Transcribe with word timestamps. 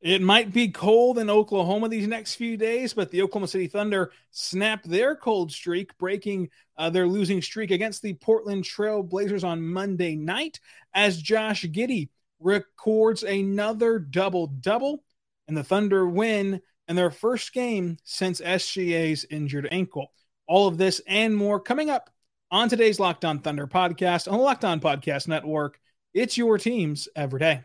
It 0.00 0.22
might 0.22 0.50
be 0.52 0.68
cold 0.68 1.18
in 1.18 1.28
Oklahoma 1.28 1.88
these 1.90 2.06
next 2.06 2.36
few 2.36 2.56
days, 2.56 2.94
but 2.94 3.10
the 3.10 3.20
Oklahoma 3.20 3.48
City 3.48 3.66
Thunder 3.66 4.12
snapped 4.30 4.88
their 4.88 5.14
cold 5.14 5.52
streak, 5.52 5.96
breaking 5.98 6.48
uh, 6.78 6.88
their 6.88 7.06
losing 7.06 7.42
streak 7.42 7.70
against 7.70 8.00
the 8.00 8.14
Portland 8.14 8.64
Trail 8.64 9.02
Blazers 9.02 9.44
on 9.44 9.60
Monday 9.60 10.16
night 10.16 10.58
as 10.94 11.20
Josh 11.20 11.64
Giddey 11.64 12.08
records 12.38 13.22
another 13.22 13.98
double 13.98 14.46
double, 14.46 15.04
and 15.48 15.56
the 15.56 15.64
Thunder 15.64 16.06
win 16.06 16.62
in 16.88 16.96
their 16.96 17.10
first 17.10 17.52
game 17.52 17.98
since 18.02 18.40
SGA's 18.40 19.26
injured 19.28 19.68
ankle. 19.70 20.12
All 20.46 20.66
of 20.66 20.78
this 20.78 21.02
and 21.06 21.36
more 21.36 21.60
coming 21.60 21.90
up 21.90 22.08
on 22.50 22.70
today's 22.70 22.98
Locked 22.98 23.26
On 23.26 23.38
Thunder 23.40 23.66
podcast 23.66 24.32
on 24.32 24.38
the 24.38 24.44
Locked 24.44 24.64
On 24.64 24.80
Podcast 24.80 25.28
Network. 25.28 25.78
It's 26.14 26.38
your 26.38 26.56
teams 26.56 27.06
every 27.14 27.38
day. 27.38 27.64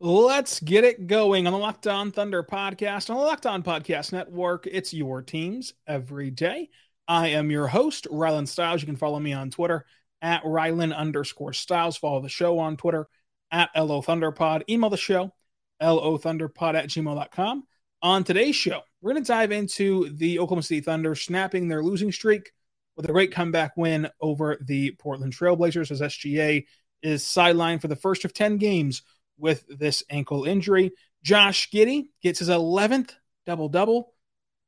Let's 0.00 0.60
get 0.60 0.84
it 0.84 1.08
going 1.08 1.48
on 1.48 1.52
the 1.52 1.58
Locked 1.58 1.88
On 1.88 2.12
Thunder 2.12 2.44
podcast 2.44 3.10
on 3.10 3.16
the 3.16 3.22
Locked 3.22 3.46
On 3.46 3.64
Podcast 3.64 4.12
Network. 4.12 4.68
It's 4.70 4.94
your 4.94 5.22
teams 5.22 5.74
every 5.88 6.30
day. 6.30 6.68
I 7.08 7.28
am 7.30 7.50
your 7.50 7.66
host, 7.66 8.06
Rylan 8.08 8.46
Stiles. 8.46 8.80
You 8.80 8.86
can 8.86 8.94
follow 8.94 9.18
me 9.18 9.32
on 9.32 9.50
Twitter 9.50 9.86
at 10.22 10.44
Rylan 10.44 10.94
underscore 10.94 11.52
Stiles. 11.52 11.96
Follow 11.96 12.20
the 12.20 12.28
show 12.28 12.60
on 12.60 12.76
Twitter 12.76 13.08
at 13.50 13.70
LO 13.74 14.00
Thunderpod. 14.00 14.62
Email 14.70 14.88
the 14.88 14.96
show, 14.96 15.34
LO 15.82 16.16
Thunderpod 16.16 16.76
at 16.76 16.90
gmail.com. 16.90 17.64
On 18.00 18.22
today's 18.22 18.54
show, 18.54 18.82
we're 19.00 19.14
going 19.14 19.24
to 19.24 19.26
dive 19.26 19.50
into 19.50 20.10
the 20.10 20.38
Oklahoma 20.38 20.62
City 20.62 20.80
Thunder 20.80 21.16
snapping 21.16 21.66
their 21.66 21.82
losing 21.82 22.12
streak 22.12 22.52
with 22.96 23.08
a 23.08 23.12
great 23.12 23.32
comeback 23.32 23.76
win 23.76 24.08
over 24.20 24.58
the 24.64 24.92
Portland 24.92 25.32
Trailblazers 25.32 25.90
as 25.90 26.00
SGA 26.00 26.66
is 27.02 27.24
sidelined 27.24 27.80
for 27.80 27.88
the 27.88 27.96
first 27.96 28.24
of 28.24 28.32
10 28.32 28.58
games 28.58 29.02
with 29.38 29.64
this 29.68 30.02
ankle 30.10 30.44
injury. 30.44 30.92
Josh 31.22 31.70
Giddey 31.70 32.08
gets 32.22 32.40
his 32.40 32.48
11th 32.48 33.12
double 33.46 33.68
double. 33.68 34.12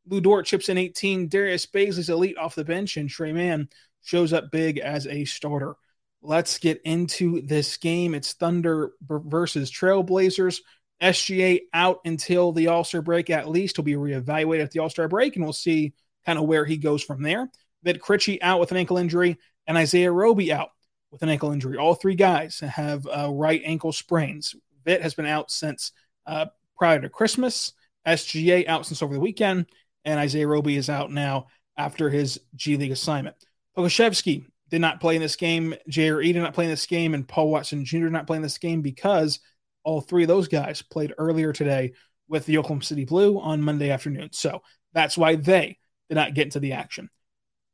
Lu 0.06 0.20
Dort 0.20 0.47
chips 0.47 0.69
in 0.69 0.78
18. 0.78 1.28
Darius 1.28 1.66
Bazley's 1.66 2.08
elite 2.08 2.38
off 2.38 2.54
the 2.54 2.64
bench, 2.64 2.97
and 2.97 3.09
Tre 3.09 3.32
Mann 3.32 3.69
shows 4.03 4.32
up 4.32 4.50
big 4.50 4.78
as 4.78 5.06
a 5.06 5.25
starter. 5.25 5.75
Let's 6.22 6.59
get 6.59 6.80
into 6.84 7.42
this 7.42 7.76
game. 7.76 8.14
It's 8.14 8.32
Thunder 8.32 8.92
versus 9.03 9.70
Trailblazers. 9.70 10.60
SGA 11.03 11.60
out 11.72 12.00
until 12.04 12.53
the 12.53 12.69
All 12.69 12.84
Star 12.84 13.03
break, 13.03 13.30
at 13.30 13.48
least. 13.48 13.76
He'll 13.76 13.84
be 13.84 13.94
reevaluated 13.94 14.64
at 14.64 14.70
the 14.70 14.80
All 14.80 14.91
Star 14.91 15.09
break, 15.09 15.36
and 15.36 15.44
we'll 15.44 15.53
see 15.53 15.94
kind 16.26 16.38
of 16.38 16.47
where 16.47 16.64
he 16.64 16.76
goes 16.76 17.03
from 17.03 17.22
there. 17.22 17.50
Vit 17.82 18.00
Krejci 18.03 18.38
out 18.42 18.60
with 18.60 18.70
an 18.70 18.76
ankle 18.76 18.98
injury, 18.98 19.38
and 19.66 19.78
Isaiah 19.78 20.12
Roby 20.12 20.53
out 20.53 20.70
with 21.10 21.22
an 21.22 21.28
ankle 21.28 21.53
injury. 21.53 21.76
All 21.76 21.94
three 21.94 22.15
guys 22.15 22.60
have 22.60 23.06
uh, 23.06 23.31
right 23.32 23.62
ankle 23.65 23.93
sprains. 23.93 24.54
Vit 24.84 25.03
has 25.03 25.15
been 25.15 25.26
out 25.26 25.50
since 25.50 25.93
uh, 26.26 26.47
prior 26.76 27.00
to 27.00 27.09
Christmas. 27.09 27.72
SGA 28.06 28.66
out 28.66 28.87
since 28.87 29.03
over 29.03 29.12
the 29.12 29.21
weekend, 29.21 29.66
and 30.04 30.19
Isaiah 30.19 30.47
Roby 30.47 30.76
is 30.76 30.88
out 30.88 31.10
now 31.10 31.48
after 31.76 32.09
his 32.09 32.41
G 32.56 32.76
League 32.76 32.93
assignment. 32.93 33.37
Pokusevski 33.76 34.47
did 34.71 34.81
not 34.81 35.00
play 35.00 35.16
in 35.16 35.22
this 35.22 35.37
game. 35.37 35.75
J.R.E. 35.88 36.32
did 36.32 36.41
not 36.41 36.54
play 36.54 36.65
in 36.65 36.71
this 36.71 36.87
game, 36.87 37.12
and 37.12 37.27
Paul 37.28 37.50
Watson 37.50 37.84
Jr. 37.84 37.98
did 37.98 38.12
not 38.12 38.27
play 38.27 38.37
in 38.37 38.42
this 38.42 38.59
game 38.59 38.81
because 38.81 39.41
all 39.84 40.00
three 40.00 40.22
of 40.22 40.28
those 40.28 40.48
guys 40.48 40.82
played 40.82 41.15
earlier 41.19 41.53
today 41.53 41.92
with 42.28 42.47
the 42.47 42.59
Oklahoma 42.59 42.82
City 42.82 43.04
Blue 43.04 43.38
on 43.41 43.60
Monday 43.60 43.91
afternoon. 43.91 44.31
So 44.32 44.62
that's 44.92 45.19
why 45.19 45.34
they 45.37 45.78
did 46.09 46.15
not 46.15 46.34
get 46.34 46.44
into 46.44 46.60
the 46.60 46.72
action. 46.72 47.10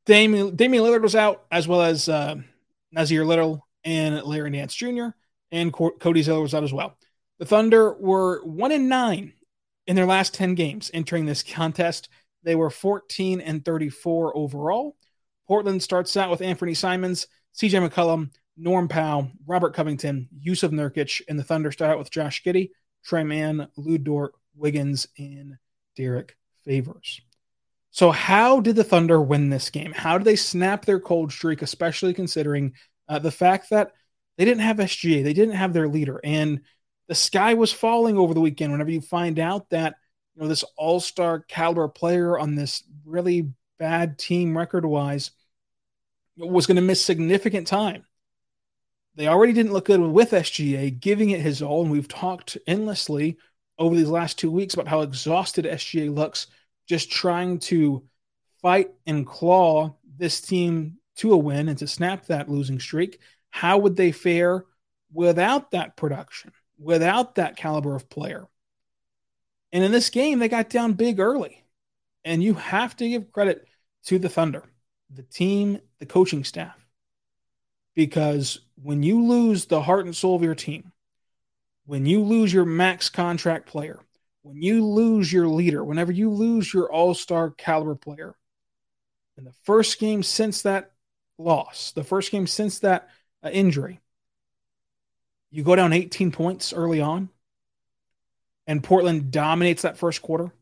Damian, 0.06 0.56
Damian 0.56 0.84
Lillard 0.84 1.02
was 1.02 1.16
out, 1.16 1.44
as 1.50 1.68
well 1.68 1.82
as 1.82 2.08
uh, 2.08 2.36
Nassir 2.96 3.26
Little 3.26 3.66
and 3.84 4.22
Larry 4.22 4.50
Nance 4.50 4.74
Jr., 4.74 5.08
and 5.52 5.72
Cody 5.72 6.22
Zeller 6.22 6.40
was 6.40 6.54
out 6.54 6.64
as 6.64 6.72
well. 6.72 6.98
The 7.38 7.44
Thunder 7.44 7.94
were 7.94 8.44
one 8.44 8.72
in 8.72 8.88
nine 8.88 9.32
in 9.86 9.94
their 9.94 10.06
last 10.06 10.34
10 10.34 10.54
games 10.54 10.90
entering 10.92 11.26
this 11.26 11.42
contest. 11.42 12.08
They 12.42 12.54
were 12.54 12.70
14 12.70 13.40
and 13.40 13.64
34 13.64 14.36
overall. 14.36 14.96
Portland 15.46 15.82
starts 15.82 16.16
out 16.16 16.30
with 16.30 16.40
Anthony 16.40 16.74
Simons, 16.74 17.28
CJ 17.54 17.88
McCollum, 17.88 18.30
Norm 18.56 18.88
Powell, 18.88 19.30
Robert 19.46 19.74
Covington, 19.74 20.28
Jusuf 20.44 20.70
Nurkic, 20.70 21.20
and 21.28 21.38
the 21.38 21.44
Thunder 21.44 21.70
start 21.70 21.90
out 21.90 21.98
with 21.98 22.10
Josh 22.10 22.42
Giddey, 22.42 22.70
Tre 23.04 23.22
Mann, 23.22 23.68
Lu 23.76 23.98
Dort, 23.98 24.32
Wiggins, 24.56 25.06
and 25.18 25.56
Derrick 25.94 26.36
Favors. 26.64 27.20
So, 27.96 28.10
how 28.10 28.60
did 28.60 28.76
the 28.76 28.84
Thunder 28.84 29.22
win 29.22 29.48
this 29.48 29.70
game? 29.70 29.90
How 29.90 30.18
did 30.18 30.26
they 30.26 30.36
snap 30.36 30.84
their 30.84 31.00
cold 31.00 31.32
streak, 31.32 31.62
especially 31.62 32.12
considering 32.12 32.74
uh, 33.08 33.20
the 33.20 33.30
fact 33.30 33.70
that 33.70 33.92
they 34.36 34.44
didn't 34.44 34.60
have 34.60 34.76
SGA, 34.76 35.24
they 35.24 35.32
didn't 35.32 35.54
have 35.54 35.72
their 35.72 35.88
leader, 35.88 36.20
and 36.22 36.60
the 37.08 37.14
sky 37.14 37.54
was 37.54 37.72
falling 37.72 38.18
over 38.18 38.34
the 38.34 38.40
weekend. 38.42 38.70
Whenever 38.70 38.90
you 38.90 39.00
find 39.00 39.38
out 39.38 39.70
that 39.70 39.94
you 40.34 40.42
know 40.42 40.48
this 40.48 40.62
All 40.76 41.00
Star 41.00 41.40
caliber 41.40 41.88
player 41.88 42.38
on 42.38 42.54
this 42.54 42.82
really 43.06 43.48
bad 43.78 44.18
team 44.18 44.58
record 44.58 44.84
wise 44.84 45.30
was 46.36 46.66
going 46.66 46.76
to 46.76 46.82
miss 46.82 47.02
significant 47.02 47.66
time. 47.66 48.04
They 49.14 49.26
already 49.26 49.54
didn't 49.54 49.72
look 49.72 49.86
good 49.86 50.02
with 50.02 50.32
SGA, 50.32 51.00
giving 51.00 51.30
it 51.30 51.40
his 51.40 51.62
all. 51.62 51.80
And 51.80 51.90
we've 51.90 52.08
talked 52.08 52.58
endlessly 52.66 53.38
over 53.78 53.96
these 53.96 54.10
last 54.10 54.38
two 54.38 54.50
weeks 54.50 54.74
about 54.74 54.86
how 54.88 55.00
exhausted 55.00 55.64
SGA 55.64 56.14
looks 56.14 56.48
just 56.86 57.10
trying 57.10 57.58
to 57.58 58.04
fight 58.62 58.90
and 59.06 59.26
claw 59.26 59.94
this 60.16 60.40
team 60.40 60.98
to 61.16 61.32
a 61.32 61.36
win 61.36 61.68
and 61.68 61.78
to 61.78 61.86
snap 61.86 62.26
that 62.26 62.48
losing 62.48 62.78
streak. 62.78 63.20
How 63.50 63.78
would 63.78 63.96
they 63.96 64.12
fare 64.12 64.64
without 65.12 65.70
that 65.70 65.96
production, 65.96 66.52
without 66.78 67.36
that 67.36 67.56
caliber 67.56 67.94
of 67.94 68.08
player? 68.08 68.46
And 69.72 69.82
in 69.82 69.92
this 69.92 70.10
game, 70.10 70.38
they 70.38 70.48
got 70.48 70.70
down 70.70 70.92
big 70.92 71.20
early. 71.20 71.62
And 72.24 72.42
you 72.42 72.54
have 72.54 72.96
to 72.96 73.08
give 73.08 73.32
credit 73.32 73.66
to 74.06 74.18
the 74.18 74.28
Thunder, 74.28 74.64
the 75.10 75.22
team, 75.22 75.80
the 75.98 76.06
coaching 76.06 76.44
staff. 76.44 76.76
Because 77.94 78.60
when 78.82 79.02
you 79.02 79.24
lose 79.24 79.66
the 79.66 79.80
heart 79.80 80.04
and 80.04 80.14
soul 80.14 80.36
of 80.36 80.42
your 80.42 80.54
team, 80.54 80.92
when 81.84 82.04
you 82.04 82.22
lose 82.22 82.52
your 82.52 82.64
max 82.64 83.08
contract 83.08 83.66
player, 83.66 84.00
when 84.46 84.62
you 84.62 84.84
lose 84.86 85.32
your 85.32 85.48
leader, 85.48 85.82
whenever 85.82 86.12
you 86.12 86.30
lose 86.30 86.72
your 86.72 86.90
all 86.90 87.14
star 87.14 87.50
caliber 87.50 87.96
player, 87.96 88.36
in 89.36 89.44
the 89.44 89.52
first 89.64 89.98
game 89.98 90.22
since 90.22 90.62
that 90.62 90.92
loss, 91.36 91.90
the 91.90 92.04
first 92.04 92.30
game 92.30 92.46
since 92.46 92.78
that 92.78 93.10
uh, 93.42 93.50
injury, 93.50 93.98
you 95.50 95.64
go 95.64 95.74
down 95.74 95.92
18 95.92 96.30
points 96.30 96.72
early 96.72 97.00
on, 97.00 97.28
and 98.68 98.84
Portland 98.84 99.32
dominates 99.32 99.82
that 99.82 99.98
first 99.98 100.22
quarter. 100.22 100.52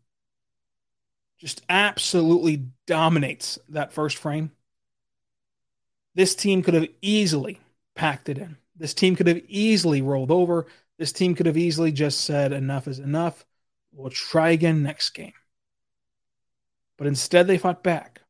just 1.38 1.60
absolutely 1.68 2.64
dominates 2.86 3.58
that 3.68 3.92
first 3.92 4.16
frame. 4.16 4.50
This 6.14 6.34
team 6.34 6.62
could 6.62 6.74
have 6.74 6.88
easily 7.02 7.60
packed 7.94 8.30
it 8.30 8.38
in. 8.38 8.56
This 8.76 8.94
team 8.94 9.14
could 9.14 9.26
have 9.26 9.42
easily 9.46 10.00
rolled 10.00 10.30
over. 10.30 10.68
This 10.96 11.12
team 11.12 11.34
could 11.34 11.46
have 11.46 11.58
easily 11.58 11.92
just 11.92 12.22
said, 12.22 12.52
enough 12.52 12.88
is 12.88 12.98
enough. 12.98 13.44
We'll 13.94 14.10
try 14.10 14.50
again 14.50 14.82
next 14.82 15.10
game. 15.10 15.32
But 16.98 17.06
instead, 17.06 17.46
they 17.46 17.58
fought 17.58 17.82
back. 17.82 18.20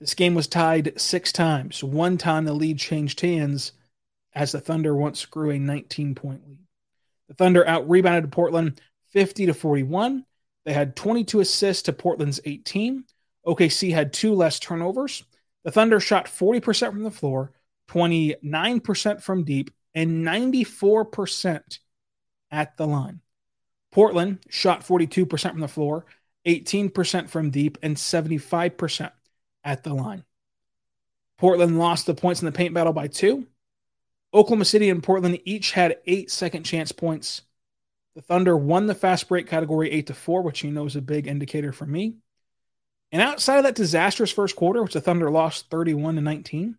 This 0.00 0.14
game 0.14 0.34
was 0.34 0.46
tied 0.46 1.00
six 1.00 1.32
times. 1.32 1.84
One 1.84 2.18
time 2.18 2.44
the 2.44 2.52
lead 2.52 2.78
changed 2.78 3.20
hands 3.20 3.72
as 4.34 4.52
the 4.52 4.60
Thunder 4.60 4.94
once 4.94 5.26
grew 5.26 5.50
a 5.50 5.58
19 5.58 6.14
point 6.14 6.46
lead. 6.48 6.58
The 7.28 7.34
Thunder 7.34 7.66
out 7.66 7.88
rebounded 7.88 8.32
Portland 8.32 8.80
50 9.10 9.46
to 9.46 9.54
41. 9.54 10.24
They 10.64 10.72
had 10.72 10.96
22 10.96 11.40
assists 11.40 11.84
to 11.84 11.92
Portland's 11.92 12.40
18. 12.44 13.04
OKC 13.46 13.92
had 13.92 14.12
two 14.12 14.34
less 14.34 14.58
turnovers. 14.58 15.24
The 15.64 15.70
Thunder 15.70 16.00
shot 16.00 16.26
40% 16.26 16.90
from 16.90 17.02
the 17.02 17.10
floor, 17.10 17.52
29% 17.90 19.22
from 19.22 19.44
deep, 19.44 19.70
and 19.94 20.24
94% 20.24 21.78
at 22.50 22.76
the 22.76 22.86
line. 22.86 23.20
Portland 23.92 24.38
shot 24.48 24.86
42% 24.86 25.50
from 25.50 25.60
the 25.60 25.68
floor, 25.68 26.04
18% 26.46 27.28
from 27.28 27.50
deep, 27.50 27.78
and 27.82 27.96
75% 27.96 29.10
at 29.64 29.82
the 29.82 29.94
line. 29.94 30.24
Portland 31.38 31.78
lost 31.78 32.06
the 32.06 32.14
points 32.14 32.42
in 32.42 32.46
the 32.46 32.52
paint 32.52 32.74
battle 32.74 32.92
by 32.92 33.08
two. 33.08 33.46
Oklahoma 34.32 34.64
City 34.64 34.90
and 34.90 35.02
Portland 35.02 35.40
each 35.44 35.72
had 35.72 35.98
eight 36.06 36.30
second 36.30 36.64
chance 36.64 36.92
points. 36.92 37.42
The 38.14 38.22
Thunder 38.22 38.56
won 38.56 38.86
the 38.86 38.94
fast 38.94 39.28
break 39.28 39.46
category 39.46 39.90
eight 39.90 40.06
to 40.08 40.14
four, 40.14 40.42
which 40.42 40.62
you 40.62 40.70
know 40.70 40.86
is 40.86 40.96
a 40.96 41.02
big 41.02 41.26
indicator 41.26 41.72
for 41.72 41.86
me. 41.86 42.16
And 43.12 43.22
outside 43.22 43.58
of 43.58 43.64
that 43.64 43.74
disastrous 43.74 44.30
first 44.30 44.54
quarter, 44.54 44.82
which 44.82 44.92
the 44.92 45.00
Thunder 45.00 45.30
lost 45.30 45.68
31 45.70 46.16
to 46.16 46.20
19, 46.20 46.76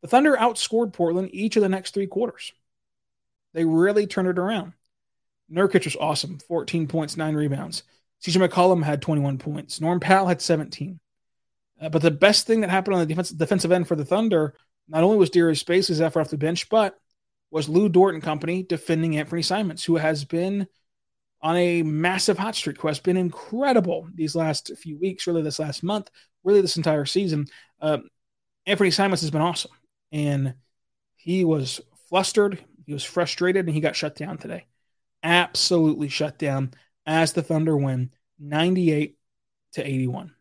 the 0.00 0.08
Thunder 0.08 0.36
outscored 0.36 0.92
Portland 0.92 1.30
each 1.32 1.56
of 1.56 1.62
the 1.62 1.68
next 1.68 1.92
three 1.92 2.06
quarters. 2.06 2.52
They 3.52 3.64
really 3.64 4.06
turned 4.06 4.28
it 4.28 4.38
around. 4.38 4.72
Nurkic 5.52 5.84
was 5.84 5.96
awesome 5.96 6.38
14 6.48 6.86
points, 6.86 7.16
nine 7.16 7.34
rebounds. 7.34 7.82
CJ 8.24 8.48
McCollum 8.48 8.82
had 8.82 9.00
21 9.00 9.38
points. 9.38 9.80
Norm 9.80 10.00
Powell 10.00 10.26
had 10.26 10.42
17. 10.42 10.98
Uh, 11.80 11.88
but 11.88 12.02
the 12.02 12.10
best 12.10 12.46
thing 12.46 12.60
that 12.60 12.70
happened 12.70 12.94
on 12.94 13.00
the 13.00 13.06
defense, 13.06 13.30
defensive 13.30 13.72
end 13.72 13.86
for 13.86 13.94
the 13.94 14.04
Thunder 14.04 14.54
not 14.88 15.04
only 15.04 15.18
was 15.18 15.30
Darius 15.30 15.62
Bazley's 15.62 16.00
effort 16.00 16.20
off 16.20 16.30
the 16.30 16.38
bench, 16.38 16.68
but 16.68 16.98
was 17.50 17.68
Lu 17.68 17.88
Dort 17.88 18.14
and 18.14 18.22
company 18.22 18.62
defending 18.62 19.16
Anthony 19.16 19.42
Simons, 19.42 19.84
who 19.84 19.96
has 19.96 20.24
been 20.24 20.66
on 21.40 21.56
a 21.56 21.82
massive 21.82 22.38
hot 22.38 22.54
streak, 22.54 22.80
who 22.80 22.88
has 22.88 22.98
been 22.98 23.16
incredible 23.16 24.08
these 24.14 24.34
last 24.34 24.72
few 24.78 24.98
weeks, 24.98 25.26
really 25.26 25.42
this 25.42 25.58
last 25.58 25.82
month, 25.82 26.10
really 26.42 26.60
this 26.60 26.76
entire 26.76 27.04
season. 27.04 27.46
Uh, 27.80 27.98
Anthony 28.66 28.90
Simons 28.90 29.20
has 29.20 29.30
been 29.30 29.40
awesome. 29.40 29.70
And 30.10 30.54
he 31.16 31.44
was 31.44 31.80
flustered, 32.08 32.58
he 32.86 32.92
was 32.92 33.04
frustrated, 33.04 33.66
and 33.66 33.74
he 33.74 33.80
got 33.80 33.96
shut 33.96 34.16
down 34.16 34.38
today. 34.38 34.66
Absolutely 35.22 36.08
shut 36.08 36.38
down 36.38 36.72
as 37.06 37.32
the 37.32 37.42
Thunder 37.42 37.76
win 37.76 38.10
98 38.38 39.16
to 39.72 39.86
81. 39.86 40.34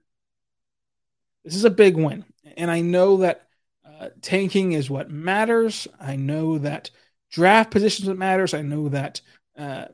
This 1.44 1.56
is 1.56 1.66
a 1.66 1.70
big 1.70 1.96
win. 1.96 2.26
And 2.58 2.70
I 2.70 2.82
know 2.82 3.18
that 3.18 3.48
uh, 3.86 4.10
tanking 4.22 4.74
is 4.74 4.90
what 4.90 5.10
matters. 5.10 5.88
I 6.00 6.16
know 6.16 6.58
that 6.60 6.92
draft 7.32 7.72
positions 7.72 8.08
what 8.08 8.18
matters. 8.18 8.54
I 8.54 8.62
know 8.62 8.90
that 8.90 9.22
uh, 9.58 9.86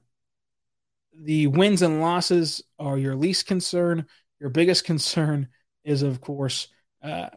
the 1.16 1.48
wins 1.48 1.82
and 1.82 2.02
losses 2.02 2.64
are 2.80 2.98
your 2.98 3.16
least 3.16 3.46
concern. 3.46 4.06
Your 4.40 4.50
biggest 4.50 4.84
concern 4.84 5.48
is, 5.84 6.02
of 6.02 6.22
course, 6.22 6.68
uh, 7.02 7.30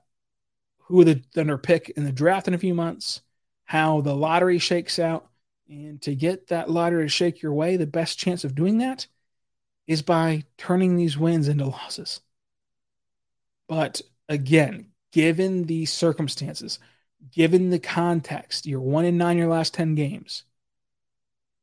who 0.84 1.04
the 1.04 1.22
Thunder 1.34 1.58
pick 1.58 1.90
in 1.90 2.04
the 2.04 2.12
draft 2.12 2.48
in 2.48 2.54
a 2.54 2.58
few 2.58 2.74
months, 2.74 3.20
how 3.64 4.00
the 4.00 4.14
lottery 4.14 4.58
shakes 4.58 4.98
out. 4.98 5.28
And 5.68 6.00
to 6.02 6.14
get 6.14 6.48
that 6.48 6.70
lottery 6.70 7.04
to 7.04 7.08
shake 7.08 7.42
your 7.42 7.52
way, 7.52 7.76
the 7.76 7.86
best 7.86 8.18
chance 8.18 8.44
of 8.44 8.54
doing 8.54 8.78
that 8.78 9.06
is 9.86 10.02
by 10.02 10.44
turning 10.58 10.96
these 10.96 11.18
wins 11.18 11.48
into 11.48 11.66
losses. 11.66 12.20
But 13.68 14.00
again, 14.28 14.88
given 15.12 15.64
the 15.64 15.86
circumstances, 15.86 16.78
given 17.32 17.70
the 17.70 17.78
context, 17.78 18.66
you're 18.66 18.80
one 18.80 19.04
in 19.04 19.18
nine 19.18 19.38
your 19.38 19.48
last 19.48 19.74
10 19.74 19.94
games. 19.94 20.44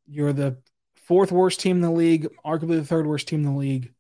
You're 0.05 0.33
the 0.33 0.57
fourth 0.95 1.31
worst 1.31 1.59
team 1.59 1.77
in 1.77 1.81
the 1.81 1.91
league, 1.91 2.27
arguably 2.45 2.77
the 2.77 2.85
third 2.85 3.07
worst 3.07 3.27
team 3.27 3.45
in 3.45 3.53
the 3.53 3.59
league, 3.59 3.93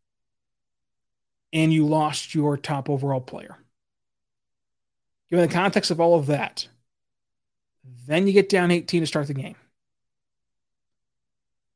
and 1.53 1.71
you 1.71 1.85
lost 1.85 2.33
your 2.33 2.57
top 2.57 2.89
overall 2.89 3.21
player. 3.21 3.57
Given 5.29 5.47
the 5.47 5.53
context 5.53 5.91
of 5.91 5.99
all 5.99 6.15
of 6.15 6.27
that, 6.27 6.67
then 8.07 8.27
you 8.27 8.33
get 8.33 8.49
down 8.49 8.71
18 8.71 9.01
to 9.01 9.07
start 9.07 9.27
the 9.27 9.33
game. 9.33 9.55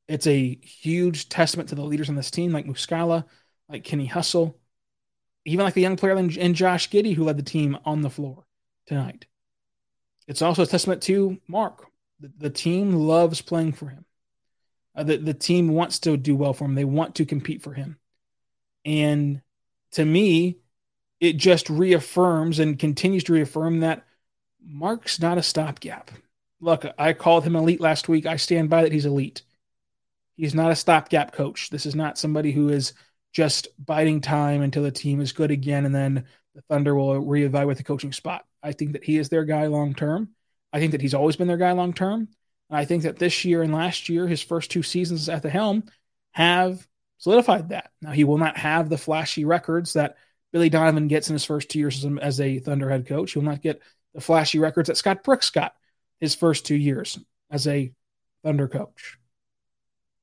It's 0.08 0.28
a 0.28 0.56
huge 0.62 1.30
testament 1.30 1.70
to 1.70 1.76
the 1.76 1.84
leaders 1.84 2.10
on 2.10 2.16
this 2.16 2.32
team, 2.32 2.52
like 2.52 2.66
Muscala, 2.66 3.26
like 3.70 3.84
Kenny 3.84 4.06
Hustle, 4.06 4.58
even 5.46 5.66
like 5.66 5.74
the 5.74 5.82
young 5.82 5.98
player 5.98 6.18
in 6.18 6.54
Josh 6.54 6.90
Giddey, 6.90 7.14
who 7.14 7.24
led 7.24 7.38
the 7.38 7.44
team 7.44 7.78
on 7.86 8.02
the 8.02 8.10
floor 8.10 8.46
tonight. 8.86 9.26
It's 10.28 10.42
also 10.42 10.64
a 10.64 10.68
testament 10.68 11.04
to 11.04 11.38
Mark. 11.48 11.86
The, 12.20 12.32
the 12.38 12.50
team 12.50 12.94
loves 12.94 13.42
playing 13.42 13.74
for 13.74 13.88
him. 13.90 14.06
Uh, 14.96 15.04
the, 15.04 15.18
the 15.18 15.34
team 15.34 15.70
wants 15.70 16.00
to 16.00 16.18
do 16.18 16.36
well 16.36 16.54
for 16.54 16.66
him. 16.66 16.76
They 16.76 16.86
want 16.86 17.16
to 17.16 17.26
compete 17.26 17.62
for 17.62 17.74
him. 17.74 17.98
And 18.84 19.42
to 19.92 20.04
me, 20.04 20.58
it 21.20 21.34
just 21.38 21.70
reaffirms 21.70 22.60
and 22.60 22.80
continues 22.80 23.24
to 23.26 23.34
reaffirm 23.34 23.82
that 23.82 24.06
Mark's 24.66 25.20
not 25.20 25.38
a 25.38 25.44
stopgap. 25.44 26.12
Look, 26.60 26.86
I 26.98 27.14
called 27.14 27.44
him 27.44 27.56
elite 27.56 27.82
last 27.82 28.10
week. 28.10 28.26
I 28.26 28.38
stand 28.38 28.70
by 28.70 28.84
that 28.84 28.92
he's 28.92 29.06
elite. 29.06 29.44
He's 30.38 30.56
not 30.56 30.72
a 30.72 30.76
stopgap 30.76 31.34
coach. 31.34 31.70
This 31.72 31.86
is 31.86 31.96
not 31.96 32.18
somebody 32.18 32.52
who 32.52 32.70
is 32.70 32.94
just 33.34 33.68
biding 33.84 34.22
time 34.22 34.62
until 34.62 34.84
the 34.84 34.92
team 34.92 35.20
is 35.20 35.32
good 35.32 35.52
again, 35.52 35.86
and 35.86 35.94
then 35.94 36.26
the 36.56 36.62
Thunder 36.62 36.96
will 36.96 37.22
reevaluate 37.24 37.78
the 37.78 37.84
coaching 37.84 38.14
spot. 38.14 38.46
I 38.64 38.72
think 38.72 38.94
that 38.94 39.04
he 39.04 39.18
is 39.18 39.30
their 39.30 39.46
guy 39.46 39.68
long 39.68 39.94
term. 39.94 40.30
I 40.72 40.80
think 40.80 40.92
that 40.92 41.02
he's 41.02 41.14
always 41.14 41.36
been 41.36 41.48
their 41.48 41.58
guy 41.58 41.72
long 41.72 41.94
term. 41.94 42.28
And 42.70 42.78
I 42.78 42.86
think 42.86 43.04
that 43.04 43.18
this 43.18 43.46
year 43.46 43.64
and 43.64 43.74
last 43.74 44.10
year, 44.10 44.28
his 44.28 44.42
first 44.42 44.72
two 44.72 44.84
seasons 44.84 45.28
at 45.30 45.42
the 45.42 45.50
helm, 45.50 45.84
have 46.32 46.88
solidified 47.18 47.70
that. 47.70 47.92
Now 48.02 48.12
he 48.12 48.24
will 48.24 48.38
not 48.38 48.58
have 48.58 48.90
the 48.90 48.98
flashy 48.98 49.46
records 49.46 49.94
that 49.94 50.18
Billy 50.52 50.70
Donovan 50.70 51.08
gets 51.08 51.30
in 51.30 51.34
his 51.34 51.46
first 51.46 51.70
two 51.70 51.80
years 51.80 52.06
as 52.22 52.40
a, 52.40 52.60
Thunder 52.60 52.90
head 52.90 53.08
coach. 53.08 53.32
He 53.34 53.40
will 53.40 53.46
not 53.46 53.62
get 53.62 53.82
the 54.14 54.22
flashy 54.22 54.60
records 54.60 54.88
that 54.88 54.98
Scott 54.98 55.24
Brooks 55.24 55.50
got 55.50 55.74
his 56.20 56.36
first 56.36 56.66
two 56.66 56.76
years 56.76 57.20
as 57.50 57.68
a 57.68 57.92
Thunder 58.44 58.68
coach 58.68 59.17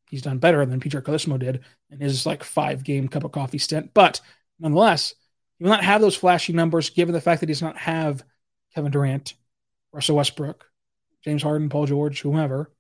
he's 0.09 0.23
done 0.23 0.39
better 0.39 0.65
than 0.65 0.81
Peter 0.81 1.01
Carlesimo 1.01 1.39
did 1.39 1.61
in 1.91 2.01
his 2.01 2.27
like 2.27 2.45
five 2.45 2.85
game 2.85 3.09
cup 3.09 3.25
of 3.25 3.33
coffee 3.33 3.59
stint. 3.59 3.93
But 3.95 4.21
nonetheless, 4.59 5.15
he 5.59 5.65
will 5.65 5.71
not 5.71 5.85
have 5.85 6.01
those 6.01 6.17
flashy 6.17 6.53
numbers 6.53 6.91
given 6.91 7.13
the 7.15 7.21
fact 7.21 7.41
that 7.41 7.49
he 7.49 7.53
does 7.53 7.63
not 7.63 7.77
have 7.77 8.25
Kevin 8.75 8.93
Durant, 8.93 9.35
Russell 9.93 10.17
Westbrook, 10.17 10.67
James 11.23 11.43
Harden, 11.43 11.69
Paul 11.69 11.87
George, 11.87 12.21
whomever. 12.21 12.71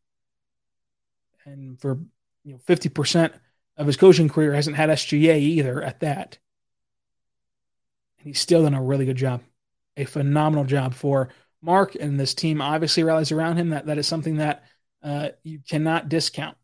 And 1.45 1.81
for 1.81 1.99
you 2.45 2.53
know, 2.53 2.61
50% 2.67 3.33
of 3.77 3.87
his 3.87 3.97
coaching 3.97 4.29
career 4.29 4.53
hasn't 4.55 4.77
had 4.77 4.91
SGA 4.91 5.39
either 5.39 5.83
at 5.83 6.01
that. 6.01 6.39
And 8.19 8.29
he's 8.29 8.41
still 8.41 8.63
done 8.63 8.75
a 8.75 8.83
really 8.83 9.07
good 9.07 9.17
job. 9.17 9.43
A 9.97 10.05
phenomenal 10.05 10.65
job 10.65 10.95
for 10.95 11.31
Mark 11.63 11.95
and 11.95 12.19
this 12.19 12.35
team 12.35 12.61
obviously 12.61 13.05
rallies 13.05 13.33
around 13.33 13.57
him. 13.57 13.71
That 13.71 13.87
that 13.87 13.99
is 13.99 14.07
something 14.07 14.37
that 14.37 14.65
uh, 15.03 15.31
you 15.43 15.61
cannot 15.67 16.09
discount 16.09 16.57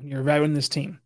when 0.00 0.10
you're 0.10 0.20
evaluating 0.20 0.54
this 0.54 0.68
team. 0.68 0.98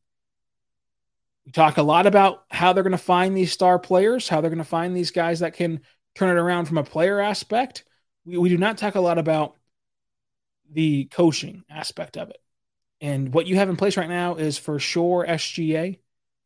We 1.44 1.52
talk 1.52 1.76
a 1.76 1.82
lot 1.82 2.06
about 2.06 2.44
how 2.50 2.72
they're 2.72 2.82
going 2.82 2.92
to 2.92 2.98
find 2.98 3.36
these 3.36 3.52
star 3.52 3.78
players, 3.78 4.28
how 4.28 4.40
they're 4.40 4.50
going 4.50 4.58
to 4.58 4.64
find 4.64 4.96
these 4.96 5.10
guys 5.10 5.40
that 5.40 5.54
can 5.54 5.80
turn 6.14 6.34
it 6.34 6.40
around 6.40 6.66
from 6.66 6.78
a 6.78 6.84
player 6.84 7.20
aspect. 7.20 7.84
We, 8.24 8.38
we 8.38 8.48
do 8.48 8.56
not 8.56 8.78
talk 8.78 8.94
a 8.94 9.00
lot 9.00 9.18
about 9.18 9.56
the 10.70 11.04
coaching 11.06 11.64
aspect 11.68 12.16
of 12.16 12.30
it. 12.30 12.38
And 13.00 13.34
what 13.34 13.46
you 13.46 13.56
have 13.56 13.68
in 13.68 13.76
place 13.76 13.96
right 13.96 14.08
now 14.08 14.36
is 14.36 14.56
for 14.56 14.78
sure 14.78 15.26
SGA, 15.28 15.98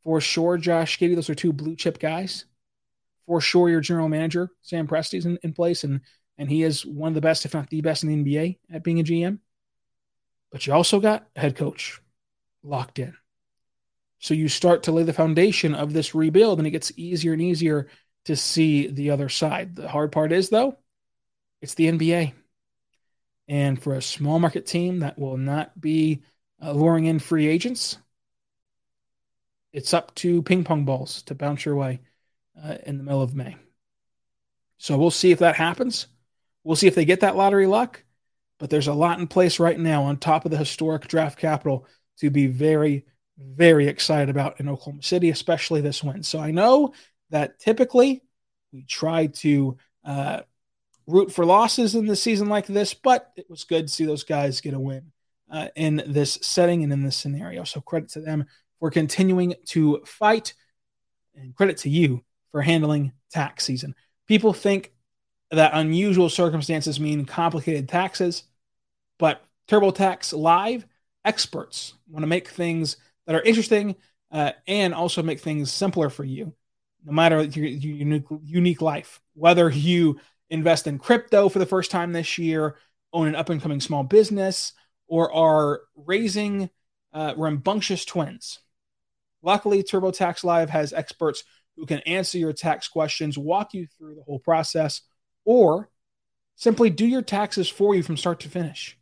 for 0.02 0.21
sure 0.21 0.57
Josh 0.57 0.99
Giddey. 0.99 1.14
Those 1.14 1.31
are 1.31 1.35
two 1.35 1.52
blue 1.52 1.76
chip 1.76 1.99
guys. 1.99 2.45
For 3.26 3.40
sure 3.40 3.69
your 3.69 3.83
general 3.83 4.09
manager, 4.09 4.50
Sam 4.62 4.88
Presti's 4.88 5.26
in, 5.26 5.38
in 5.43 5.52
place, 5.52 5.85
and 5.85 6.00
and 6.38 6.49
he 6.49 6.62
is 6.62 6.87
one 6.87 7.09
of 7.09 7.14
the 7.14 7.21
best, 7.21 7.45
if 7.45 7.52
not 7.52 7.69
the 7.69 7.83
best 7.83 8.02
in 8.02 8.09
the 8.09 8.25
NBA 8.25 8.59
at 8.73 8.83
being 8.83 9.00
a 9.00 9.05
GM. 9.05 9.38
But 10.50 10.67
you 10.67 10.73
also 10.73 10.99
got 10.99 11.26
head 11.37 11.55
coach 11.55 12.00
locked 12.62 12.99
in. 12.99 13.15
So 14.19 14.35
you 14.35 14.49
start 14.49 14.85
to 14.85 14.93
lay 14.93 15.05
the 15.05 15.12
foundation 15.12 15.75
of 15.75 15.93
this 15.93 16.15
rebuild, 16.15 16.59
and 16.59 16.67
it 16.67 16.73
gets 16.73 16.93
easier 16.97 17.33
and 17.33 17.43
easier 17.43 17.88
to 18.25 18.37
see 18.37 18.88
the 18.88 19.11
other 19.11 19.29
side. 19.29 19.77
The 19.77 19.88
hard 19.88 20.12
part 20.12 20.33
is, 20.33 20.49
though, 20.49 20.77
it's 21.62 21.75
the 21.75 21.87
NBA. 21.87 22.33
And 23.47 23.81
for 23.81 23.95
a 23.95 24.03
small 24.03 24.38
market 24.38 24.67
team 24.67 25.00
that 25.00 25.19
will 25.19 25.37
not 25.37 25.81
be 25.81 26.23
uh, 26.62 26.73
luring 26.73 27.07
in 27.07 27.19
free 27.19 27.47
agents, 27.47 27.97
it's 29.73 29.95
up 29.95 30.15
to 30.17 30.43
ping 30.43 30.65
pong 30.65 30.85
balls 30.85 31.23
to 31.23 31.35
bounce 31.35 31.65
your 31.65 31.77
way 31.77 32.00
uh, 32.62 32.77
in 32.85 32.99
the 32.99 33.05
middle 33.05 33.23
of 33.23 33.35
May. 33.35 33.57
So 34.79 34.97
we'll 34.99 35.11
see 35.11 35.31
if 35.31 35.38
that 35.38 35.57
happens. 35.57 36.07
We'll 36.65 36.77
see 36.77 36.87
if 36.87 36.95
they 36.95 37.05
get 37.05 37.21
that 37.21 37.37
lottery 37.37 37.67
luck. 37.67 38.03
But 38.59 38.71
there's 38.71 38.88
a 38.88 38.95
lot 38.95 39.21
in 39.21 39.29
place 39.29 39.61
right 39.61 39.79
now 39.79 40.05
on 40.05 40.17
top 40.17 40.45
of 40.45 40.50
the 40.50 40.57
historic 40.57 41.07
draft 41.07 41.38
capital 41.38 41.87
to 42.20 42.30
be 42.30 42.46
very, 42.46 43.04
very 43.38 43.87
excited 43.87 44.28
about 44.28 44.60
in 44.60 44.68
Oklahoma 44.68 45.02
City, 45.02 45.30
especially 45.30 45.80
this 45.80 46.02
win. 46.02 46.22
So 46.22 46.38
I 46.38 46.50
know 46.50 46.92
that 47.30 47.58
typically 47.58 48.22
we 48.72 48.84
try 48.84 49.26
to 49.26 49.76
uh, 50.04 50.40
root 51.06 51.32
for 51.32 51.44
losses 51.44 51.94
in 51.94 52.06
the 52.06 52.16
season 52.16 52.48
like 52.48 52.66
this, 52.66 52.94
but 52.94 53.32
it 53.37 53.48
was 53.48 53.64
good 53.64 53.87
to 53.87 53.92
see 53.92 54.04
those 54.04 54.25
guys 54.25 54.60
get 54.60 54.75
a 54.75 54.80
win 54.80 55.12
uh, 55.50 55.68
in 55.76 56.02
this 56.06 56.38
setting 56.42 56.82
and 56.82 56.92
in 56.92 57.02
this 57.02 57.16
scenario. 57.16 57.64
So 57.64 57.80
credit 57.80 58.10
to 58.10 58.20
them 58.20 58.46
for 58.78 58.90
continuing 58.90 59.54
to 59.66 60.02
fight, 60.04 60.54
and 61.34 61.54
credit 61.54 61.78
to 61.78 61.90
you 61.90 62.25
for 62.50 62.62
handling 62.62 63.12
tax 63.30 63.64
season. 63.64 63.94
People 64.26 64.52
think 64.52 64.92
that 65.50 65.72
unusual 65.75 66.28
circumstances 66.28 67.00
mean 67.00 67.25
complicated 67.25 67.88
taxes, 67.88 68.44
but 69.18 69.42
TurboTax 69.68 70.37
Live 70.37 70.87
experts 71.28 71.92
want 72.08 72.23
to 72.23 72.26
make 72.26 72.49
things 72.49 72.97
that 73.26 73.37
are 73.37 73.42
interesting 73.42 73.94
uh, 74.32 74.52
and 74.66 74.94
also 74.94 75.23
make 75.23 75.40
things 75.40 75.70
simpler 75.70 76.08
for 76.08 76.25
you, 76.25 76.54
no 77.04 77.12
matter 77.12 77.42
your, 77.42 77.66
your 77.66 77.94
unique, 77.94 78.25
unique 78.42 78.80
life. 78.80 79.20
Whether 79.35 79.68
you 79.68 80.20
invest 80.49 80.87
in 80.87 80.99
crypto 80.99 81.50
for 81.50 81.58
the 81.58 81.66
first 81.66 81.90
time 81.90 82.12
this 82.12 82.38
year, 82.38 82.76
own 83.12 83.28
an 83.28 83.35
up 83.35 83.50
and 83.50 83.61
coming 83.61 83.80
small 83.80 84.02
business, 84.04 84.73
or 85.06 85.32
are 85.32 85.82
raising 85.94 86.70
uh, 87.12 87.35
rambunctious 87.37 88.06
twins. 88.06 88.61
Luckily, 89.42 89.82
TurboTax 89.82 90.44
Live 90.44 90.70
has 90.70 90.92
experts 90.92 91.44
who 91.76 91.85
can 91.87 92.00
answer 92.00 92.38
your 92.38 92.54
tax 92.54 92.88
questions, 92.88 93.37
walk 93.38 93.75
you 93.75 93.87
through 93.87 94.14
the 94.14 94.23
whole 94.23 94.40
process, 94.40 95.02
or 95.44 95.90
simply 96.56 96.90
do 96.90 97.06
your 97.06 97.23
taxes 97.23 97.68
for 97.68 97.94
you 97.94 98.02
from 98.02 98.16
start 98.16 98.40
to 98.40 98.49
finish. 98.49 98.99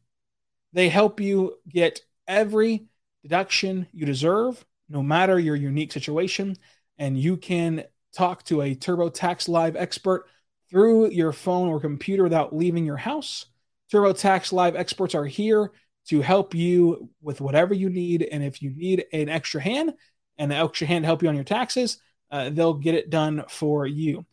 They 0.72 0.88
help 0.88 1.20
you 1.20 1.54
get 1.68 2.02
every 2.26 2.86
deduction 3.22 3.86
you 3.92 4.06
deserve, 4.06 4.64
no 4.88 5.02
matter 5.02 5.38
your 5.38 5.56
unique 5.56 5.92
situation, 5.92 6.56
and 6.98 7.18
you 7.18 7.36
can 7.36 7.84
talk 8.14 8.44
to 8.44 8.62
a 8.62 8.74
TurboTax 8.74 9.48
Live 9.48 9.76
expert 9.76 10.26
through 10.70 11.10
your 11.10 11.32
phone 11.32 11.68
or 11.68 11.80
computer 11.80 12.22
without 12.22 12.54
leaving 12.54 12.84
your 12.84 12.96
house. 12.96 13.46
TurboTax 13.92 14.52
Live 14.52 14.74
experts 14.76 15.14
are 15.14 15.26
here 15.26 15.70
to 16.08 16.20
help 16.20 16.54
you 16.54 17.10
with 17.20 17.40
whatever 17.40 17.74
you 17.74 17.88
need. 17.88 18.22
And 18.22 18.42
if 18.42 18.62
you 18.62 18.70
need 18.70 19.04
an 19.12 19.28
extra 19.28 19.60
hand 19.60 19.94
and 20.38 20.52
an 20.52 20.58
extra 20.58 20.86
hand 20.86 21.02
to 21.02 21.06
help 21.06 21.22
you 21.22 21.28
on 21.28 21.34
your 21.34 21.44
taxes, 21.44 21.98
uh, 22.30 22.50
they'll 22.50 22.74
get 22.74 22.94
it 22.94 23.10
done 23.10 23.44
for 23.48 23.86
you. 23.86 24.24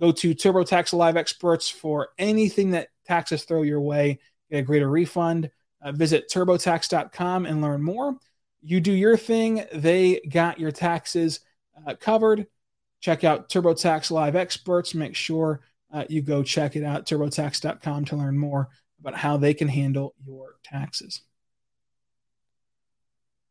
Go 0.00 0.12
to 0.12 0.34
TurboTax 0.34 0.92
Live 0.92 1.16
experts 1.16 1.68
for 1.68 2.08
anything 2.18 2.72
that 2.72 2.88
taxes 3.06 3.44
throw 3.44 3.62
your 3.62 3.80
way. 3.80 4.18
Get 4.50 4.58
a 4.58 4.62
greater 4.62 4.88
refund. 4.88 5.50
Uh, 5.82 5.92
visit 5.92 6.30
turbotax.com 6.30 7.46
and 7.46 7.60
learn 7.60 7.82
more. 7.82 8.16
You 8.62 8.80
do 8.80 8.92
your 8.92 9.16
thing, 9.16 9.64
they 9.72 10.20
got 10.28 10.60
your 10.60 10.70
taxes 10.70 11.40
uh, 11.86 11.94
covered. 11.94 12.46
Check 13.00 13.24
out 13.24 13.48
TurboTax 13.48 14.12
Live 14.12 14.36
experts. 14.36 14.94
Make 14.94 15.16
sure 15.16 15.60
uh, 15.92 16.04
you 16.08 16.22
go 16.22 16.44
check 16.44 16.76
it 16.76 16.84
out, 16.84 17.04
turbotax.com, 17.04 18.04
to 18.06 18.16
learn 18.16 18.38
more 18.38 18.68
about 19.00 19.16
how 19.18 19.36
they 19.36 19.54
can 19.54 19.66
handle 19.66 20.14
your 20.24 20.54
taxes. 20.62 21.22